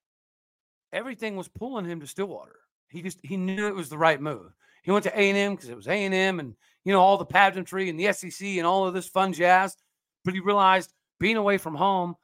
everything 0.94 1.36
was 1.36 1.48
pulling 1.48 1.86
him 1.86 2.00
to 2.00 2.08
Stillwater. 2.08 2.60
He 2.90 3.02
just 3.02 3.20
he 3.24 3.38
knew 3.38 3.68
it 3.68 3.76
was 3.76 3.90
the 3.90 3.98
right 3.98 4.22
move. 4.22 4.54
He 4.84 4.92
went 4.92 5.04
to 5.04 5.20
A 5.20 5.30
and 5.30 5.38
M 5.38 5.56
because 5.56 5.70
it 5.70 5.76
was 5.76 5.88
A 5.88 6.06
and 6.06 6.14
M, 6.14 6.40
and 6.40 6.56
you 6.84 6.92
know 6.92 7.02
all 7.02 7.18
the 7.18 7.26
pageantry 7.26 7.90
and 7.90 8.00
the 8.00 8.12
SEC 8.14 8.48
and 8.48 8.66
all 8.66 8.88
of 8.88 8.94
this 8.94 9.08
fun 9.08 9.34
jazz. 9.34 9.78
But 10.26 10.34
he 10.34 10.40
realized 10.40 10.94
being 11.20 11.38
away 11.38 11.58
from 11.58 11.76
home 11.76 12.16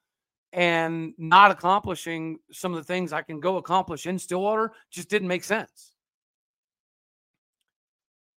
and 0.54 1.14
not 1.18 1.52
accomplishing 1.52 2.40
some 2.52 2.74
of 2.74 2.78
the 2.78 2.84
things 2.84 3.14
I 3.14 3.22
can 3.22 3.40
go 3.40 3.58
accomplish 3.58 4.06
in 4.06 4.20
Stillwater 4.20 4.72
just 4.92 5.10
didn't 5.10 5.28
make 5.28 5.44
sense. 5.44 5.94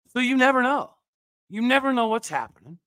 So 0.07 0.19
you 0.19 0.37
never 0.37 0.63
know. 0.63 0.91
You 1.49 1.61
never 1.61 1.93
know 1.93 2.07
what's 2.07 2.29
happening. 2.29 2.79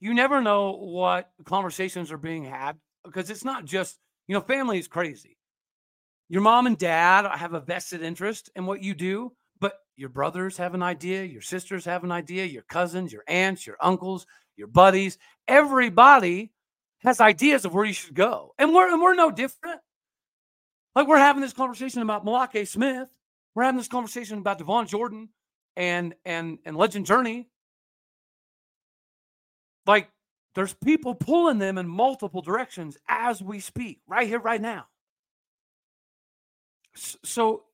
You 0.00 0.14
never 0.14 0.40
know 0.40 0.72
what 0.72 1.30
conversations 1.44 2.12
are 2.12 2.18
being 2.18 2.44
had 2.44 2.76
because 3.04 3.30
it's 3.30 3.44
not 3.44 3.64
just, 3.64 3.98
you 4.28 4.34
know, 4.34 4.40
family 4.40 4.78
is 4.78 4.86
crazy. 4.86 5.37
Your 6.28 6.42
mom 6.42 6.66
and 6.66 6.76
dad 6.76 7.26
have 7.38 7.54
a 7.54 7.60
vested 7.60 8.02
interest 8.02 8.50
in 8.54 8.66
what 8.66 8.82
you 8.82 8.94
do, 8.94 9.32
but 9.60 9.74
your 9.96 10.10
brothers 10.10 10.56
have 10.58 10.74
an 10.74 10.82
idea, 10.82 11.24
your 11.24 11.40
sisters 11.40 11.84
have 11.86 12.04
an 12.04 12.12
idea, 12.12 12.44
your 12.44 12.62
cousins, 12.62 13.12
your 13.12 13.24
aunts, 13.26 13.66
your 13.66 13.76
uncles, 13.80 14.26
your 14.56 14.66
buddies, 14.66 15.18
everybody 15.46 16.52
has 16.98 17.20
ideas 17.20 17.64
of 17.64 17.72
where 17.72 17.84
you 17.84 17.92
should 17.92 18.14
go. 18.14 18.54
And 18.58 18.74
we're 18.74 18.92
and 18.92 19.00
we're 19.00 19.14
no 19.14 19.30
different. 19.30 19.80
Like 20.94 21.06
we're 21.06 21.18
having 21.18 21.40
this 21.42 21.52
conversation 21.52 22.02
about 22.02 22.26
Malake 22.26 22.66
Smith. 22.66 23.08
We're 23.54 23.62
having 23.64 23.78
this 23.78 23.88
conversation 23.88 24.38
about 24.38 24.58
Devon 24.58 24.86
Jordan 24.86 25.28
and 25.76 26.14
and 26.24 26.58
and 26.64 26.76
Legend 26.76 27.06
Journey. 27.06 27.48
Like 29.86 30.10
there's 30.54 30.74
people 30.74 31.14
pulling 31.14 31.58
them 31.58 31.78
in 31.78 31.88
multiple 31.88 32.42
directions 32.42 32.98
as 33.08 33.40
we 33.40 33.60
speak, 33.60 34.00
right 34.06 34.26
here, 34.26 34.40
right 34.40 34.60
now. 34.60 34.86
So 37.24 37.64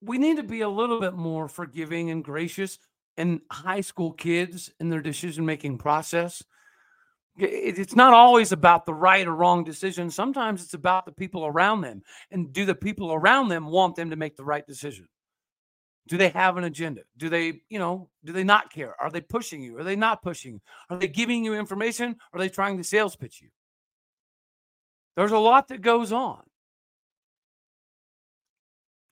we 0.00 0.18
need 0.18 0.36
to 0.36 0.42
be 0.42 0.60
a 0.60 0.68
little 0.68 1.00
bit 1.00 1.14
more 1.14 1.48
forgiving 1.48 2.10
and 2.10 2.22
gracious 2.22 2.78
and 3.16 3.40
high 3.50 3.80
school 3.80 4.12
kids 4.12 4.70
in 4.78 4.90
their 4.90 5.00
decision 5.00 5.44
making 5.44 5.78
process 5.78 6.42
it's 7.38 7.94
not 7.94 8.12
always 8.12 8.52
about 8.52 8.84
the 8.84 8.94
right 8.94 9.26
or 9.26 9.34
wrong 9.34 9.62
decision. 9.62 10.10
Sometimes 10.10 10.62
it's 10.62 10.74
about 10.74 11.06
the 11.06 11.12
people 11.12 11.46
around 11.46 11.82
them. 11.82 12.02
And 12.30 12.52
do 12.52 12.64
the 12.64 12.74
people 12.74 13.12
around 13.12 13.48
them 13.48 13.66
want 13.66 13.96
them 13.96 14.10
to 14.10 14.16
make 14.16 14.36
the 14.36 14.44
right 14.44 14.66
decision? 14.66 15.08
Do 16.08 16.16
they 16.16 16.30
have 16.30 16.56
an 16.56 16.64
agenda? 16.64 17.02
Do 17.16 17.28
they, 17.28 17.60
you 17.68 17.78
know, 17.78 18.08
do 18.24 18.32
they 18.32 18.44
not 18.44 18.72
care? 18.72 18.94
Are 19.00 19.10
they 19.10 19.20
pushing 19.20 19.62
you? 19.62 19.78
Are 19.78 19.84
they 19.84 19.94
not 19.94 20.22
pushing 20.22 20.54
you? 20.54 20.60
Are 20.90 20.96
they 20.96 21.06
giving 21.06 21.44
you 21.44 21.54
information? 21.54 22.16
Are 22.32 22.38
they 22.40 22.48
trying 22.48 22.78
to 22.78 22.84
sales 22.84 23.14
pitch 23.14 23.40
you? 23.42 23.50
There's 25.16 25.32
a 25.32 25.38
lot 25.38 25.68
that 25.68 25.82
goes 25.82 26.12
on. 26.12 26.42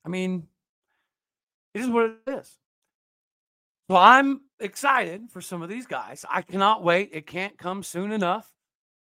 I 0.07 0.09
mean, 0.09 0.47
it 1.75 1.81
is 1.81 1.89
what 1.89 2.05
it 2.05 2.31
is. 2.31 2.57
So 3.91 3.97
I'm 3.97 4.43
excited 4.61 5.31
for 5.31 5.41
some 5.41 5.63
of 5.63 5.69
these 5.69 5.87
guys. 5.87 6.25
I 6.31 6.43
cannot 6.43 6.85
wait. 6.85 7.11
It 7.13 7.27
can't 7.27 7.59
come 7.59 7.83
soon 7.83 8.13
enough. 8.13 8.51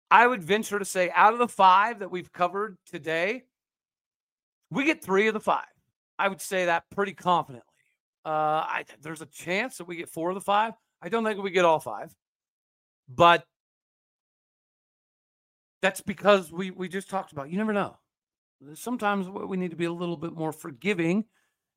I 0.09 0.25
would 0.25 0.43
venture 0.43 0.79
to 0.79 0.85
say 0.85 1.11
out 1.13 1.33
of 1.33 1.39
the 1.39 1.47
five 1.47 1.99
that 1.99 2.11
we've 2.11 2.31
covered 2.31 2.77
today, 2.85 3.43
we 4.71 4.85
get 4.85 5.03
three 5.03 5.27
of 5.27 5.33
the 5.33 5.39
five. 5.39 5.65
I 6.17 6.29
would 6.29 6.41
say 6.41 6.65
that 6.65 6.85
pretty 6.89 7.13
confidently. 7.13 7.67
Uh, 8.25 8.29
I, 8.29 8.85
there's 9.01 9.21
a 9.21 9.25
chance 9.25 9.77
that 9.77 9.87
we 9.87 9.97
get 9.97 10.09
four 10.09 10.29
of 10.29 10.35
the 10.35 10.41
five. 10.41 10.73
I 11.01 11.09
don't 11.09 11.25
think 11.25 11.41
we 11.41 11.51
get 11.51 11.65
all 11.65 11.79
five, 11.79 12.15
but 13.09 13.45
that's 15.81 15.99
because 15.99 16.49
we 16.51 16.71
we 16.71 16.87
just 16.87 17.09
talked 17.09 17.33
about. 17.33 17.49
You 17.49 17.57
never 17.57 17.73
know. 17.73 17.97
Sometimes 18.75 19.27
we 19.29 19.57
need 19.57 19.71
to 19.71 19.77
be 19.77 19.85
a 19.85 19.91
little 19.91 20.17
bit 20.17 20.33
more 20.33 20.51
forgiving 20.51 21.25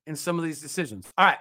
in 0.07 0.17
some 0.17 0.39
of 0.39 0.45
these 0.45 0.61
decisions. 0.61 1.07
All 1.19 1.27
right. 1.27 1.39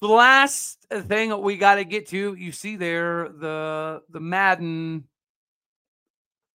So 0.00 0.08
the 0.08 0.14
last 0.14 0.86
thing 0.90 1.38
we 1.42 1.56
got 1.56 1.74
to 1.74 1.84
get 1.84 2.08
to, 2.08 2.34
you 2.34 2.52
see 2.52 2.76
there 2.76 3.28
the 3.28 4.02
the 4.08 4.20
Madden 4.20 5.04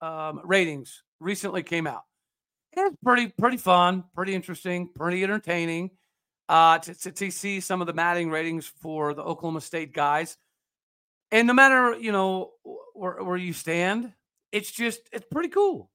um, 0.01 0.41
ratings 0.43 1.03
recently 1.19 1.63
came 1.63 1.87
out. 1.87 2.03
It's 2.73 2.95
pretty 3.03 3.27
pretty 3.27 3.57
fun, 3.57 4.03
pretty 4.15 4.33
interesting, 4.33 4.89
pretty 4.93 5.23
entertaining 5.23 5.91
uh, 6.49 6.79
to, 6.79 6.93
to, 6.93 7.11
to 7.11 7.31
see 7.31 7.59
some 7.59 7.81
of 7.81 7.87
the 7.87 7.93
Madden 7.93 8.29
ratings 8.29 8.65
for 8.65 9.13
the 9.13 9.21
Oklahoma 9.21 9.61
State 9.61 9.93
guys. 9.93 10.37
And 11.31 11.47
no 11.47 11.53
matter 11.53 11.95
you 11.99 12.11
know 12.11 12.51
where, 12.93 13.23
where 13.23 13.37
you 13.37 13.53
stand, 13.53 14.11
it's 14.51 14.71
just 14.71 15.01
it's 15.11 15.25
pretty 15.31 15.49
cool. 15.49 15.91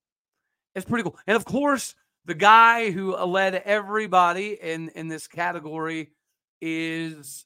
It's 0.75 0.87
pretty 0.87 1.03
cool. 1.03 1.19
And 1.27 1.37
of 1.37 1.45
course, 1.45 1.95
the 2.31 2.35
guy 2.37 2.93
who 2.93 3.17
led 3.17 3.57
everybody 3.57 4.57
in 4.63 4.91
in 4.91 5.09
this 5.09 5.27
category 5.27 6.13
is 6.61 7.45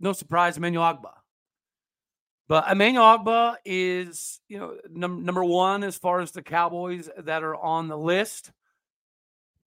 no 0.00 0.12
surprise, 0.12 0.56
Emmanuel 0.56 0.82
Ogbah. 0.82 1.14
But 2.48 2.68
Emmanuel 2.68 3.04
Ogbah 3.04 3.54
is, 3.64 4.40
you 4.48 4.58
know, 4.58 4.76
num- 4.90 5.24
number 5.24 5.44
one 5.44 5.84
as 5.84 5.96
far 5.96 6.18
as 6.18 6.32
the 6.32 6.42
Cowboys 6.42 7.08
that 7.18 7.44
are 7.44 7.54
on 7.54 7.86
the 7.86 7.96
list. 7.96 8.50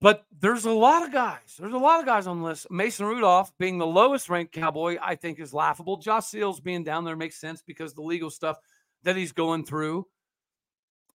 But 0.02 0.26
there's 0.38 0.66
a 0.66 0.72
lot 0.72 1.06
of 1.06 1.10
guys. 1.10 1.56
There's 1.58 1.72
a 1.72 1.78
lot 1.78 2.00
of 2.00 2.04
guys 2.04 2.26
on 2.26 2.40
the 2.40 2.44
list. 2.44 2.70
Mason 2.70 3.06
Rudolph 3.06 3.50
being 3.58 3.78
the 3.78 3.86
lowest 3.86 4.28
ranked 4.28 4.52
Cowboy, 4.52 4.98
I 5.02 5.14
think 5.14 5.40
is 5.40 5.54
laughable. 5.54 5.96
Josh 5.96 6.26
Seals 6.26 6.60
being 6.60 6.84
down 6.84 7.06
there 7.06 7.16
makes 7.16 7.40
sense 7.40 7.62
because 7.66 7.94
the 7.94 8.02
legal 8.02 8.28
stuff 8.28 8.58
that 9.04 9.16
he's 9.16 9.32
going 9.32 9.64
through. 9.64 10.06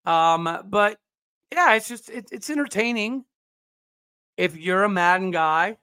Um, 0.04 0.64
but 0.66 0.98
yeah, 1.54 1.74
it's 1.76 1.88
just 1.88 2.10
it, 2.10 2.30
it's 2.32 2.50
entertaining. 2.50 3.26
If 4.38 4.58
you're 4.58 4.84
a 4.84 4.90
Madden 4.90 5.32
guy, 5.32 5.78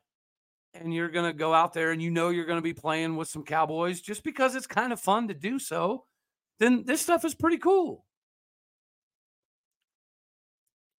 and 0.75 0.95
you're 0.95 1.09
to 1.25 1.33
go 1.33 1.53
out 1.53 1.73
there 1.73 1.91
and 1.91 2.03
you 2.03 2.11
know 2.11 2.29
you're 2.29 2.45
to 2.59 2.63
be 2.63 2.75
playing 2.75 3.17
with 3.17 3.29
some 3.29 3.45
Cowboys 3.45 4.01
just 4.01 4.23
because 4.23 4.55
it's 4.55 4.67
kind 4.67 4.93
of 4.93 5.01
fun 5.01 5.29
to 5.29 5.35
do 5.35 5.59
so, 5.59 6.05
then 6.59 6.85
this 6.85 7.01
stuff 7.01 7.25
is 7.25 7.35
pretty 7.35 7.59
cool. 7.59 8.05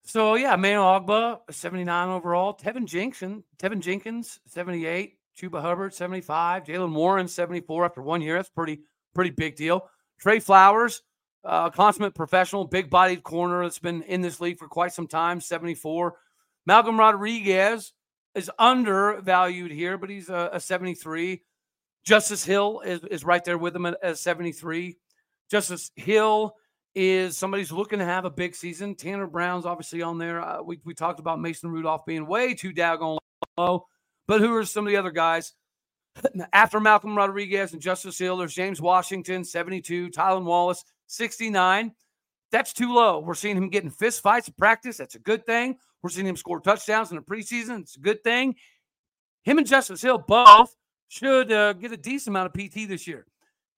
So 0.03 0.35
yeah, 0.35 0.55
Manuel 0.55 0.99
Ogbah, 0.99 1.39
79 1.49 2.09
overall. 2.09 2.53
Teven 2.53 2.85
Jenkins, 2.85 3.43
Teven 3.57 3.79
Jenkins, 3.79 4.39
78. 4.47 5.17
Chuba 5.39 5.61
Hubbard, 5.61 5.93
75. 5.93 6.65
Jaylen 6.65 6.93
Warren, 6.93 7.27
74 7.27 7.85
after 7.85 8.01
one 8.01 8.21
year. 8.21 8.35
That's 8.35 8.49
pretty, 8.49 8.81
pretty 9.15 9.29
big 9.31 9.55
deal. 9.55 9.89
Tre 10.19 10.39
Flowers, 10.39 11.01
uh, 11.43 11.69
consummate 11.69 12.15
professional, 12.15 12.65
big 12.65 12.89
bodied 12.89 13.23
corner 13.23 13.63
that's 13.63 13.79
been 13.79 14.03
in 14.03 14.21
this 14.21 14.39
league 14.39 14.59
for 14.59 14.67
quite 14.67 14.93
some 14.93 15.07
time, 15.07 15.41
74. 15.41 16.15
Malcolm 16.65 16.99
Rodriguez, 16.99 17.93
is 18.35 18.51
undervalued 18.57 19.71
here, 19.71 19.97
but 19.97 20.09
he's 20.09 20.29
a, 20.29 20.51
a 20.53 20.59
73. 20.59 21.41
Justice 22.05 22.43
Hill 22.43 22.81
is, 22.81 23.03
is 23.03 23.23
right 23.23 23.43
there 23.43 23.57
with 23.57 23.75
him 23.75 23.85
at, 23.85 23.97
at 24.03 24.17
73. 24.17 24.97
Justice 25.49 25.91
Hill 25.95 26.55
is 26.95 27.37
somebody 27.37 27.61
who's 27.61 27.71
looking 27.71 27.99
to 27.99 28.05
have 28.05 28.25
a 28.25 28.29
big 28.29 28.55
season. 28.55 28.95
Tanner 28.95 29.27
Brown's 29.27 29.65
obviously 29.65 30.01
on 30.01 30.17
there. 30.17 30.41
Uh, 30.41 30.61
we, 30.61 30.79
we 30.83 30.93
talked 30.93 31.19
about 31.19 31.39
Mason 31.39 31.69
Rudolph 31.69 32.05
being 32.05 32.25
way 32.25 32.53
too 32.53 32.73
daggone 32.73 33.17
low, 33.57 33.85
but 34.27 34.41
who 34.41 34.53
are 34.55 34.65
some 34.65 34.85
of 34.85 34.91
the 34.91 34.97
other 34.97 35.11
guys? 35.11 35.53
After 36.53 36.79
Malcolm 36.79 37.15
Rodriguez 37.15 37.73
and 37.73 37.81
Justice 37.81 38.17
Hill, 38.17 38.37
there's 38.37 38.53
James 38.53 38.81
Washington, 38.81 39.43
72, 39.43 40.09
Tylan 40.09 40.43
Wallace, 40.43 40.83
69. 41.11 41.91
That's 42.51 42.73
too 42.73 42.93
low. 42.93 43.19
We're 43.19 43.33
seeing 43.33 43.57
him 43.57 43.69
getting 43.69 43.89
fist 43.89 44.21
fights 44.21 44.47
in 44.47 44.53
practice. 44.57 44.97
That's 44.97 45.15
a 45.15 45.19
good 45.19 45.45
thing. 45.45 45.77
We're 46.01 46.09
seeing 46.09 46.27
him 46.27 46.35
score 46.35 46.59
touchdowns 46.59 47.11
in 47.11 47.17
the 47.17 47.23
preseason. 47.23 47.81
It's 47.81 47.95
a 47.95 47.99
good 47.99 48.23
thing. 48.23 48.55
Him 49.43 49.57
and 49.57 49.67
Justice 49.67 50.01
Hill 50.01 50.23
both 50.27 50.75
should 51.07 51.51
uh, 51.51 51.73
get 51.73 51.91
a 51.91 51.97
decent 51.97 52.35
amount 52.35 52.47
of 52.47 52.53
PT 52.53 52.87
this 52.87 53.07
year. 53.07 53.25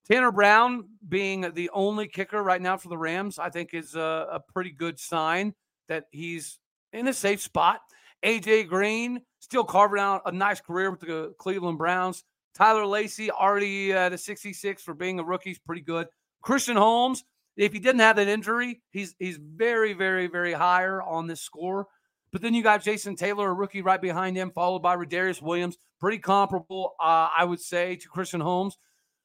Tanner 0.09 0.31
Brown 0.31 0.89
being 1.07 1.49
the 1.53 1.69
only 1.73 2.07
kicker 2.07 2.43
right 2.43 2.61
now 2.61 2.77
for 2.77 2.89
the 2.89 2.97
Rams, 2.97 3.39
I 3.39 3.49
think 3.49 3.73
is 3.73 3.95
a, 3.95 4.27
a 4.31 4.39
pretty 4.39 4.71
good 4.71 4.99
sign 4.99 5.53
that 5.87 6.05
he's 6.11 6.59
in 6.91 7.07
a 7.07 7.13
safe 7.13 7.41
spot. 7.41 7.79
AJ 8.23 8.67
Green 8.67 9.21
still 9.39 9.63
carving 9.63 9.99
out 9.99 10.21
a 10.25 10.31
nice 10.31 10.61
career 10.61 10.91
with 10.91 10.99
the 10.99 11.33
Cleveland 11.39 11.77
Browns. 11.77 12.23
Tyler 12.53 12.85
Lacy 12.85 13.31
already 13.31 13.93
at 13.93 14.13
a 14.13 14.17
66 14.17 14.83
for 14.83 14.93
being 14.93 15.19
a 15.19 15.23
rookie 15.23 15.51
is 15.51 15.59
pretty 15.59 15.81
good. 15.81 16.07
Christian 16.43 16.75
Holmes, 16.75 17.23
if 17.57 17.73
he 17.73 17.79
didn't 17.79 18.01
have 18.01 18.17
that 18.17 18.27
injury, 18.27 18.81
he's 18.91 19.15
he's 19.17 19.37
very, 19.37 19.93
very, 19.93 20.27
very 20.27 20.53
higher 20.53 21.01
on 21.01 21.25
this 21.25 21.41
score. 21.41 21.87
But 22.31 22.41
then 22.41 22.53
you 22.53 22.63
got 22.63 22.83
Jason 22.83 23.15
Taylor, 23.15 23.49
a 23.49 23.53
rookie 23.53 23.81
right 23.81 24.01
behind 24.01 24.35
him, 24.35 24.51
followed 24.51 24.79
by 24.79 24.95
Rodarius 24.95 25.41
Williams, 25.41 25.77
pretty 25.99 26.17
comparable, 26.17 26.95
uh, 26.99 27.29
I 27.35 27.45
would 27.45 27.61
say, 27.61 27.95
to 27.95 28.09
Christian 28.09 28.41
Holmes. 28.41 28.77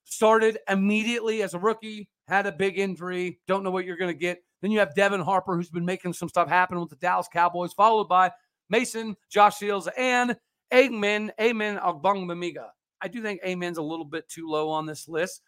Started 0.04 0.58
immediately 0.68 1.42
as 1.42 1.54
a 1.54 1.58
rookie, 1.58 2.08
had 2.28 2.46
a 2.46 2.52
big 2.52 2.78
injury, 2.78 3.40
don't 3.46 3.62
know 3.62 3.70
what 3.70 3.84
you're 3.84 3.96
going 3.96 4.12
to 4.12 4.18
get. 4.18 4.42
Then 4.62 4.70
you 4.70 4.78
have 4.78 4.94
Devin 4.94 5.20
Harper, 5.20 5.56
who's 5.56 5.70
been 5.70 5.84
making 5.84 6.14
some 6.14 6.28
stuff 6.28 6.48
happen 6.48 6.80
with 6.80 6.90
the 6.90 6.96
Dallas 6.96 7.28
Cowboys, 7.32 7.72
followed 7.72 8.08
by 8.08 8.30
Mason, 8.70 9.16
Josh 9.30 9.58
Shields, 9.58 9.88
and 9.96 10.36
Amen, 10.72 11.32
Amen 11.40 11.78
Ogbongbemiga. 11.78 12.68
I 13.00 13.08
do 13.08 13.22
think 13.22 13.40
Amen's 13.42 13.78
a 13.78 13.82
little 13.82 14.04
bit 14.04 14.28
too 14.28 14.48
low 14.48 14.68
on 14.68 14.84
this 14.84 15.08
list. 15.08 15.42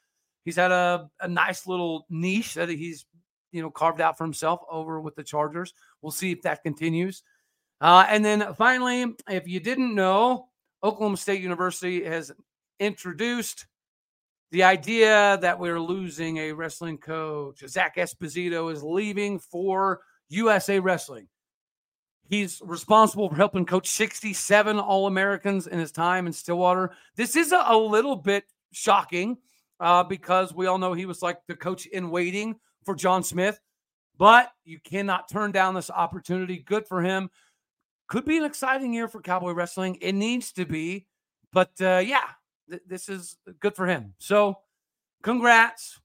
He's 0.44 0.57
had 0.57 0.72
a, 0.72 1.11
a 1.20 1.29
nice 1.29 1.66
little 1.66 2.07
niche 2.09 2.55
that 2.55 2.68
he's 2.68 3.07
you 3.53 3.62
know 3.62 3.70
carved 3.70 4.00
out 4.00 4.16
for 4.16 4.24
himself 4.24 4.61
over 4.70 5.00
with 5.00 5.14
the 5.16 5.24
Chargers. 5.24 5.74
We'll 6.03 6.12
see 6.12 6.33
if 6.33 6.42
that 6.42 6.62
continues. 6.62 7.22
Uh, 7.81 8.05
and 8.09 8.24
then 8.24 8.55
finally, 8.55 9.14
if 9.29 9.48
you 9.48 9.61
didn't 9.61 9.94
know, 9.94 10.48
Oklahoma 10.83 11.16
State 11.16 11.40
University 11.40 12.05
has 12.05 12.31
introduced 12.79 13.66
the 14.50 14.64
idea 14.64 15.38
that 15.40 15.59
we're 15.59 15.81
losing 15.81 16.38
a 16.38 16.53
wrestling 16.53 16.98
coach. 16.98 17.62
Zach 17.66 17.96
Esposito 17.96 18.72
is 18.72 18.83
leaving 18.83 19.38
for 19.38 20.00
USA 20.29 20.79
Wrestling. 20.79 21.29
He's 22.29 22.61
responsible 22.64 23.29
for 23.29 23.37
helping 23.37 23.66
coach 23.66 23.88
67 23.88 24.79
All 24.79 25.07
Americans 25.07 25.66
in 25.66 25.79
his 25.79 25.90
time 25.90 26.26
in 26.26 26.33
Stillwater. 26.33 26.92
This 27.16 27.35
is 27.35 27.53
a, 27.53 27.62
a 27.66 27.76
little 27.76 28.16
bit 28.16 28.44
shocking 28.72 29.38
uh, 29.81 30.05
because 30.05 30.55
we 30.55 30.66
all 30.66 30.79
know 30.79 30.93
he 30.93 31.07
was 31.07 31.23
like 31.23 31.38
the 31.49 31.57
coach 31.57 31.87
in 31.87 32.11
waiting 32.11 32.57
for 32.85 32.95
John 32.95 33.23
Smith, 33.25 33.59
but 34.19 34.53
you 34.64 34.79
cannot 34.85 35.29
turn 35.29 35.51
down 35.51 35.75
this 35.75 35.90
opportunity. 35.90 36.59
Good 36.59 36.87
for 36.87 37.03
him 37.03 37.31
could 38.11 38.25
be 38.25 38.37
an 38.37 38.45
exciting 38.45 38.93
year 38.93 39.07
for 39.07 39.23
Cowboy 39.23 39.53
Wrestling. 39.53 39.97
It 40.01 40.14
needs 40.14 40.53
to 40.55 40.66
be, 40.66 41.07
but 41.53 41.71
uh, 41.81 42.03
yeah, 42.05 42.27
th- 42.69 42.83
this 42.87 43.09
is 43.09 43.37
good 43.61 43.77
for 43.77 43.87
him. 43.87 44.14
So, 44.19 44.59
congrats, 45.23 46.01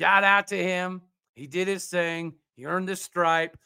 shout 0.00 0.24
out 0.24 0.46
to 0.48 0.56
him, 0.56 1.02
He 1.34 1.46
did 1.46 1.68
his 1.68 1.84
thing. 1.84 2.32
He 2.56 2.64
earned 2.64 2.88
this 2.88 3.02
stripe. 3.02 3.58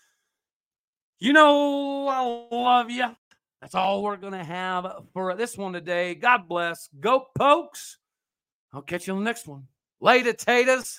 You 1.20 1.32
know, 1.32 2.08
I 2.08 2.48
love 2.52 2.90
you. 2.90 3.06
That's 3.60 3.76
all 3.76 4.02
we're 4.02 4.16
going 4.16 4.32
to 4.32 4.42
have 4.42 5.04
for 5.12 5.32
this 5.36 5.56
one 5.56 5.72
today. 5.72 6.16
God 6.16 6.48
bless. 6.48 6.88
Go, 6.98 7.26
pokes. 7.38 7.98
I'll 8.72 8.82
catch 8.82 9.06
you 9.06 9.12
on 9.14 9.20
the 9.20 9.24
next 9.24 9.46
one. 9.46 9.66
Later, 10.00 10.32
taters. 10.32 10.88